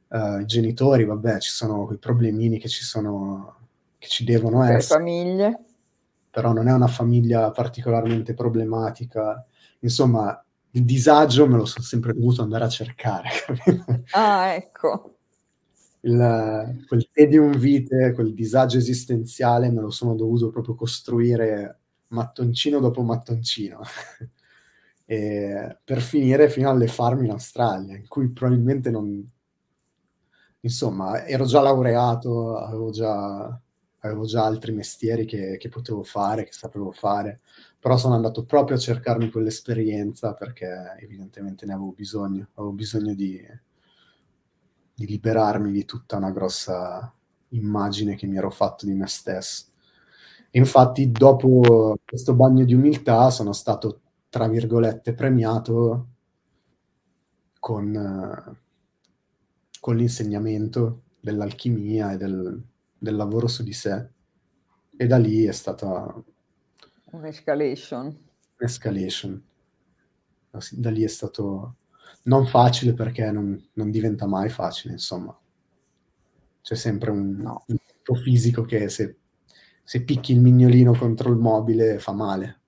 [0.07, 3.57] Uh, I genitori, vabbè, ci sono quei problemini che ci sono,
[3.97, 5.03] che ci devono Tutte essere.
[5.03, 5.59] Le famiglie.
[6.29, 9.45] Però non è una famiglia particolarmente problematica.
[9.79, 13.29] Insomma, il disagio me lo sono sempre dovuto andare a cercare.
[14.11, 15.16] ah, ecco
[16.01, 23.01] il, quel tedium vitae, quel disagio esistenziale me lo sono dovuto proprio costruire mattoncino dopo
[23.01, 23.81] mattoncino.
[25.05, 29.25] per finire fino alle farm in Australia, in cui probabilmente non...
[30.61, 33.59] Insomma, ero già laureato, avevo già,
[33.99, 37.39] avevo già altri mestieri che, che potevo fare, che sapevo fare,
[37.79, 43.39] però sono andato proprio a cercarmi quell'esperienza perché evidentemente ne avevo bisogno, avevo bisogno di,
[44.97, 47.13] di liberarmi di tutta una grossa
[47.49, 49.65] immagine che mi ero fatto di me stesso.
[50.49, 56.07] E infatti, dopo questo bagno di umiltà, sono stato, tra virgolette, premiato
[57.59, 58.57] con,
[59.79, 62.59] con l'insegnamento dell'alchimia e del,
[62.97, 64.09] del lavoro su di sé.
[64.97, 66.11] E da lì è stata
[67.11, 68.17] un'escalation.
[68.57, 69.43] Un'escalation.
[70.71, 71.75] Da lì è stato
[72.27, 75.37] non facile perché non, non, diventa mai facile, insomma.
[76.61, 77.65] C'è sempre un, no.
[77.67, 79.17] un fisico che se,
[79.83, 82.59] se, picchi il mignolino contro il mobile fa male.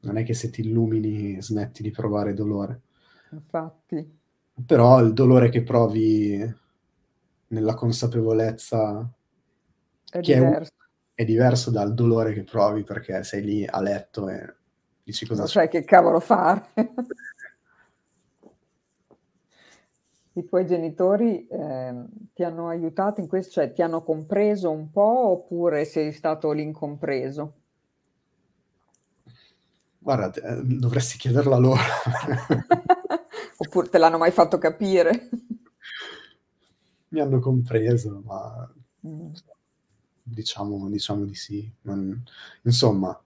[0.00, 2.80] Non è che se ti illumini smetti di provare dolore.
[3.30, 4.18] Infatti.
[4.66, 6.54] Però il dolore che provi
[7.48, 9.10] nella consapevolezza
[10.10, 10.72] è diverso.
[11.12, 14.54] È, è, diverso dal dolore che provi perché sei lì a letto e
[15.02, 15.40] dici cosa...
[15.40, 16.70] Non sai che cavolo fare.
[20.36, 25.28] i tuoi genitori eh, ti hanno aiutato in questo, cioè ti hanno compreso un po'
[25.28, 27.54] oppure sei stato l'incompreso?
[29.98, 31.80] Guarda, eh, dovresti chiederlo a loro.
[33.56, 35.28] oppure te l'hanno mai fatto capire?
[37.08, 38.74] Mi hanno compreso, ma
[39.06, 39.32] mm.
[40.20, 41.72] diciamo, diciamo, di sì.
[41.82, 42.22] Non,
[42.62, 43.16] insomma,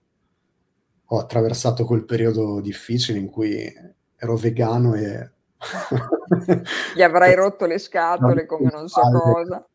[1.05, 3.73] ho attraversato quel periodo difficile in cui
[4.15, 5.31] ero vegano e
[6.95, 9.67] gli avrai rotto le scatole come non so cosa.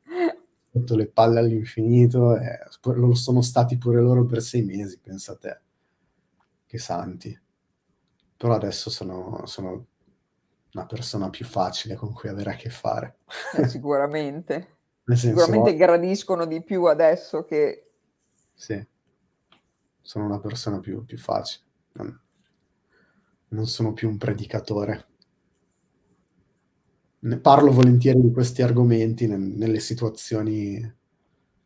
[0.70, 5.36] Rotto le palle all'infinito e lo sono stati pure loro per sei mesi, pensa a
[5.36, 5.60] te.
[6.66, 7.38] Che santi.
[8.36, 9.86] Però adesso sono, sono
[10.72, 13.18] una persona più facile con cui avere a che fare.
[13.56, 14.72] Eh, sicuramente.
[15.04, 17.90] Senso, sicuramente gradiscono di più adesso che...
[18.54, 18.84] Sì,
[20.00, 21.64] sono una persona più, più facile.
[23.48, 25.12] Non sono più un predicatore
[27.24, 30.94] ne parlo volentieri di questi argomenti ne, nelle situazioni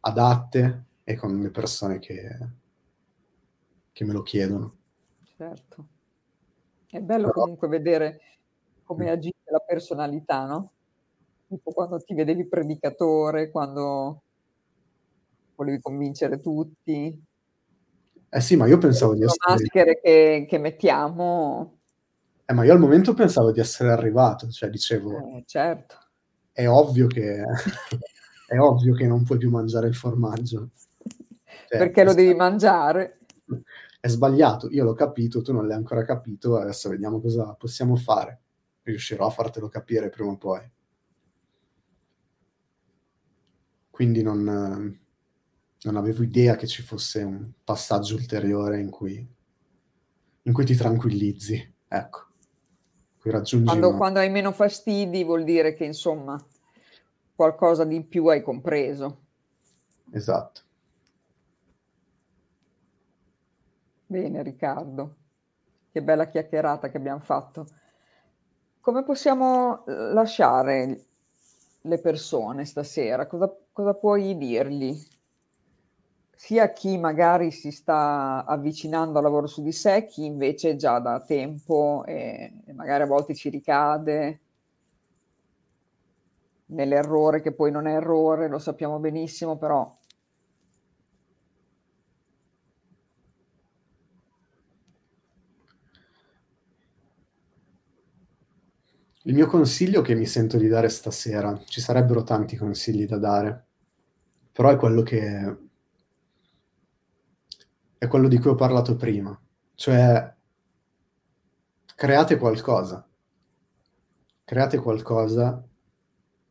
[0.01, 2.39] adatte e con le persone che,
[3.93, 4.77] che me lo chiedono.
[5.37, 5.87] Certo.
[6.87, 7.41] È bello Però...
[7.43, 8.21] comunque vedere
[8.85, 9.09] come mm.
[9.09, 10.71] agisce la personalità, no?
[11.49, 14.23] Tipo quando ti vedevi predicatore, quando
[15.57, 17.23] volevi convincere tutti.
[18.31, 19.39] Eh sì, ma io pensavo di essere...
[19.47, 21.78] Le maschere che, che mettiamo
[22.51, 25.37] eh, ma io al momento pensavo di essere arrivato, cioè dicevo...
[25.37, 25.99] Eh, certo.
[26.51, 27.43] È ovvio che...
[28.49, 30.71] è ovvio che non puoi più mangiare il formaggio.
[31.69, 33.19] Cioè, Perché lo devi mangiare?
[34.01, 38.41] È sbagliato, io l'ho capito, tu non l'hai ancora capito, adesso vediamo cosa possiamo fare.
[38.83, 40.71] Riuscirò a fartelo capire prima o poi.
[43.91, 44.43] Quindi non,
[45.83, 49.37] non avevo idea che ci fosse un passaggio ulteriore in cui
[50.45, 52.28] in cui ti tranquillizzi, ecco.
[53.31, 56.39] Raggiungi quando, quando hai meno fastidi vuol dire che insomma
[57.35, 59.21] qualcosa di più hai compreso.
[60.11, 60.61] Esatto.
[64.07, 65.17] Bene Riccardo,
[65.93, 67.67] che bella chiacchierata che abbiamo fatto.
[68.81, 71.05] Come possiamo eh, lasciare
[71.83, 73.27] le persone stasera?
[73.27, 74.99] Cosa, cosa puoi dirgli?
[76.41, 81.21] Sia chi magari si sta avvicinando al lavoro su di sé, chi invece già da
[81.21, 84.41] tempo e magari a volte ci ricade
[86.67, 89.93] nell'errore che poi non è errore, lo sappiamo benissimo, però
[99.23, 103.67] Il mio consiglio che mi sento di dare stasera, ci sarebbero tanti consigli da dare,
[104.53, 105.67] però è quello che
[107.99, 109.39] è quello di cui ho parlato prima,
[109.75, 110.35] cioè
[111.95, 113.07] create qualcosa.
[114.45, 115.63] Create qualcosa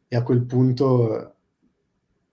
[0.07, 1.35] e a quel punto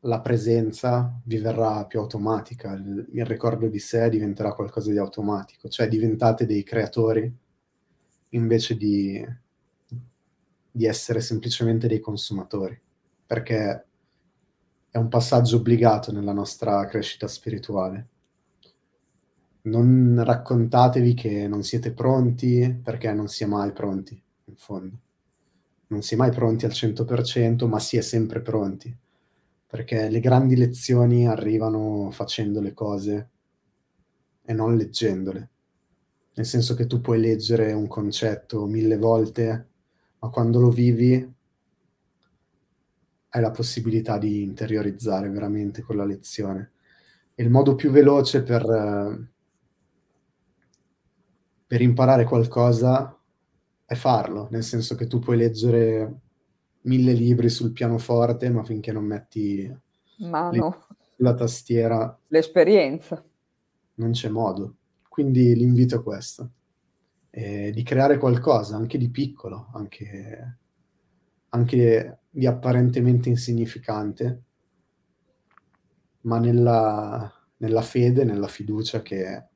[0.01, 5.69] la presenza vi verrà più automatica, il, il ricordo di sé diventerà qualcosa di automatico,
[5.69, 7.35] cioè diventate dei creatori
[8.31, 9.25] invece di
[10.77, 12.77] di essere semplicemente dei consumatori,
[13.27, 13.87] perché
[14.91, 18.09] è un passaggio obbligato nella nostra crescita spirituale.
[19.67, 24.99] Non raccontatevi che non siete pronti, perché non si è mai pronti, in fondo.
[25.89, 28.95] Non si è mai pronti al 100%, ma si è sempre pronti,
[29.67, 33.31] perché le grandi lezioni arrivano facendo le cose
[34.43, 35.51] e non leggendole.
[36.35, 39.69] Nel senso che tu puoi leggere un concetto mille volte
[40.25, 41.35] ma quando lo vivi
[43.29, 46.73] hai la possibilità di interiorizzare veramente quella lezione.
[47.35, 48.65] E il modo più veloce per,
[51.75, 53.21] per imparare qualcosa
[53.85, 56.21] è farlo, nel senso che tu puoi leggere
[56.83, 59.77] mille libri sul pianoforte, ma finché non metti
[60.19, 60.87] mano
[61.17, 63.21] la tastiera, l'esperienza,
[63.95, 64.77] non c'è modo.
[65.09, 66.53] Quindi l'invito è questo.
[67.31, 70.59] Eh, di creare qualcosa, anche di piccolo, anche,
[71.49, 74.43] anche di apparentemente insignificante,
[76.21, 79.49] ma nella, nella fede, nella fiducia che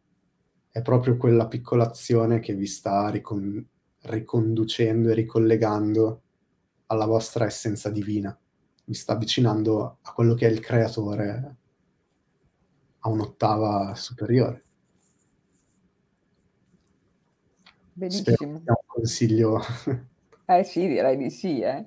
[0.70, 3.64] è proprio quella piccola azione che vi sta ricon-
[4.02, 6.22] riconducendo e ricollegando
[6.86, 8.36] alla vostra essenza divina,
[8.84, 11.56] vi sta avvicinando a quello che è il creatore
[13.00, 14.62] a un'ottava superiore.
[17.92, 18.36] Benissimo.
[18.36, 19.60] Spero un consiglio.
[20.50, 21.84] Eh sì, direi di sì, eh.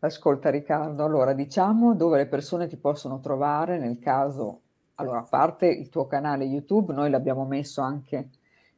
[0.00, 4.61] Ascolta Riccardo, allora diciamo dove le persone ti possono trovare nel caso,
[5.02, 8.30] allora a parte il tuo canale YouTube, noi l'abbiamo messo anche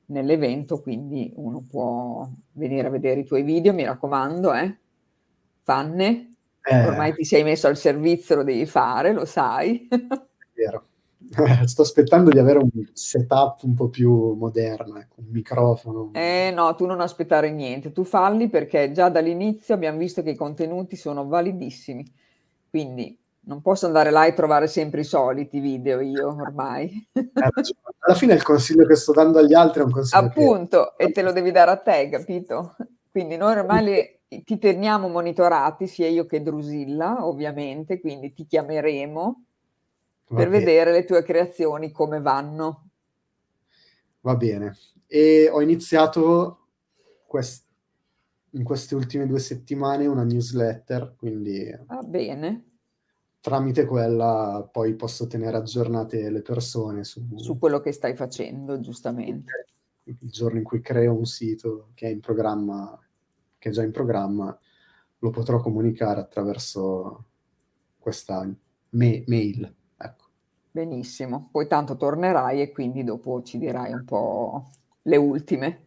[0.06, 4.76] nell'evento, quindi uno può venire a vedere i tuoi video, mi raccomando, eh.
[5.62, 6.86] Fanne, eh.
[6.86, 9.88] ormai ti sei messo al servizio, lo devi fare, lo sai.
[10.52, 10.86] Vero.
[11.64, 16.10] Sto aspettando di avere un setup un po' più moderno, ecco, un microfono.
[16.12, 20.36] Eh no, tu non aspettare niente, tu falli perché già dall'inizio abbiamo visto che i
[20.36, 22.04] contenuti sono validissimi,
[22.68, 27.08] quindi non posso andare là e trovare sempre i soliti video io ormai.
[27.12, 27.28] Eh,
[27.98, 31.04] alla fine il consiglio che sto dando agli altri è un consiglio Appunto, che...
[31.08, 32.76] e te lo devi dare a te, capito?
[33.10, 39.44] Quindi noi ormai ti teniamo monitorati, sia io che Drusilla, ovviamente, quindi ti chiameremo
[40.26, 42.88] per vedere le tue creazioni come vanno.
[44.20, 44.76] Va bene.
[45.06, 46.66] E ho iniziato
[47.26, 47.66] quest-
[48.50, 51.70] in queste ultime due settimane una newsletter, quindi...
[51.86, 52.73] Va bene.
[53.44, 57.36] Tramite quella poi posso tenere aggiornate le persone su...
[57.36, 59.66] su quello che stai facendo, giustamente.
[60.04, 62.98] Il giorno in cui creo un sito che è in programma,
[63.58, 64.58] che è già in programma,
[65.18, 67.24] lo potrò comunicare attraverso
[67.98, 68.50] questa
[68.88, 69.74] me- mail.
[70.70, 74.70] Benissimo, poi tanto tornerai e quindi dopo ci dirai un po'
[75.02, 75.86] le ultime.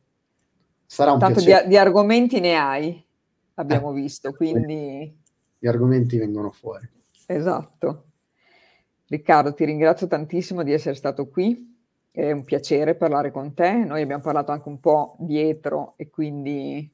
[0.86, 3.04] Sarà un tanto di, di, argomenti ne hai,
[3.56, 5.24] abbiamo eh, visto, quindi...
[5.58, 6.88] Gli argomenti vengono fuori.
[7.30, 8.06] Esatto.
[9.10, 11.76] Riccardo, ti ringrazio tantissimo di essere stato qui,
[12.10, 16.90] è un piacere parlare con te, noi abbiamo parlato anche un po' dietro e quindi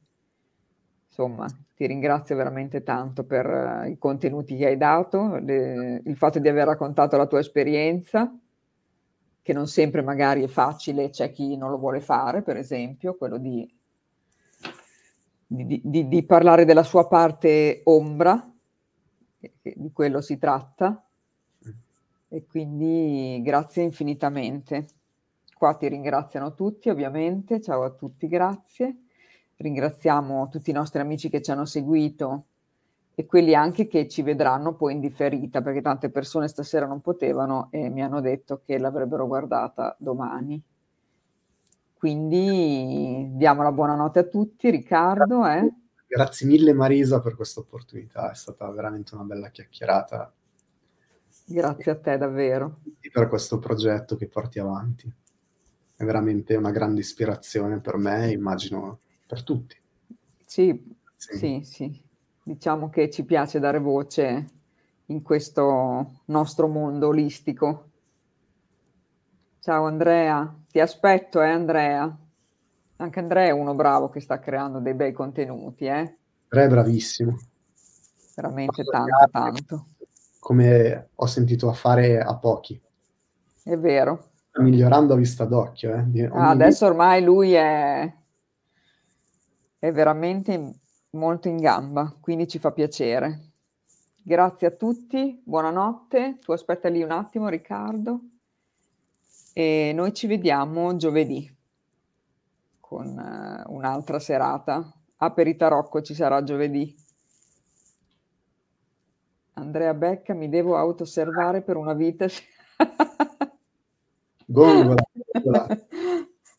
[1.08, 1.46] insomma
[1.76, 3.46] ti ringrazio veramente tanto per
[3.86, 8.36] uh, i contenuti che hai dato, le, il fatto di aver raccontato la tua esperienza,
[9.42, 13.38] che non sempre magari è facile, c'è chi non lo vuole fare, per esempio, quello
[13.38, 13.72] di,
[15.46, 18.53] di, di, di parlare della sua parte ombra,
[19.62, 21.06] di quello si tratta,
[22.30, 24.88] e quindi grazie infinitamente.
[25.58, 28.98] qua ti ringraziano tutti ovviamente, ciao a tutti, grazie.
[29.56, 32.46] Ringraziamo tutti i nostri amici che ci hanno seguito
[33.16, 37.68] e quelli anche che ci vedranno poi in differita, perché tante persone stasera non potevano
[37.72, 40.62] e mi hanno detto che l'avrebbero guardata domani.
[41.98, 45.48] Quindi diamo la buonanotte a tutti, Riccardo.
[45.48, 45.74] Eh?
[46.16, 50.32] Grazie mille Marisa per questa opportunità, è stata veramente una bella chiacchierata.
[51.46, 52.82] Grazie a te davvero.
[53.00, 55.12] E per questo progetto che porti avanti.
[55.96, 59.76] È veramente una grande ispirazione per me immagino per tutti.
[60.46, 62.02] Sì, sì, sì, sì.
[62.44, 64.50] Diciamo che ci piace dare voce
[65.08, 67.90] in questo nostro mondo olistico.
[69.62, 72.16] Ciao Andrea, ti aspetto eh Andrea.
[73.04, 76.18] Anche Andrea è uno bravo che sta creando dei bei contenuti, eh?
[76.48, 77.38] Andrea è bravissimo.
[78.34, 79.88] Veramente tanto, tanto.
[80.40, 82.82] Come ho sentito a fare a pochi.
[83.62, 84.30] È vero.
[84.48, 85.94] Sta migliorando a vista d'occhio.
[85.94, 86.30] Eh?
[86.32, 88.10] Ah, adesso ormai lui è,
[89.80, 90.76] è veramente
[91.10, 93.50] molto in gamba, quindi ci fa piacere.
[94.22, 96.40] Grazie a tutti, buonanotte.
[96.42, 98.22] Tu aspetta lì un attimo, Riccardo.
[99.52, 101.54] E noi ci vediamo giovedì
[102.94, 104.94] con uh, un'altra serata.
[105.18, 106.96] A Peritarocco ci sarà giovedì.
[109.54, 112.28] Andrea Becca, mi devo autoosservare per una vita.
[114.46, 115.04] gongola,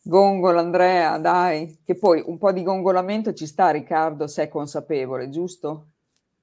[0.02, 0.60] gongola.
[0.60, 1.78] Andrea, dai.
[1.84, 5.86] Che poi un po' di gongolamento ci sta, Riccardo, se è consapevole, giusto?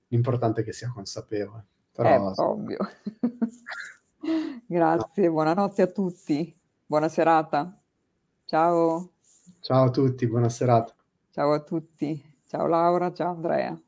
[0.08, 1.66] L'importante è che sia consapevole.
[1.92, 2.08] Però...
[2.08, 2.78] È ovvio.
[4.68, 5.32] Grazie, no.
[5.32, 6.58] buonanotte a tutti.
[6.86, 7.78] Buona serata.
[8.46, 9.10] Ciao.
[9.62, 10.94] Ciao a tutti, buona serata.
[11.30, 12.20] Ciao a tutti.
[12.48, 13.80] Ciao Laura, ciao Andrea.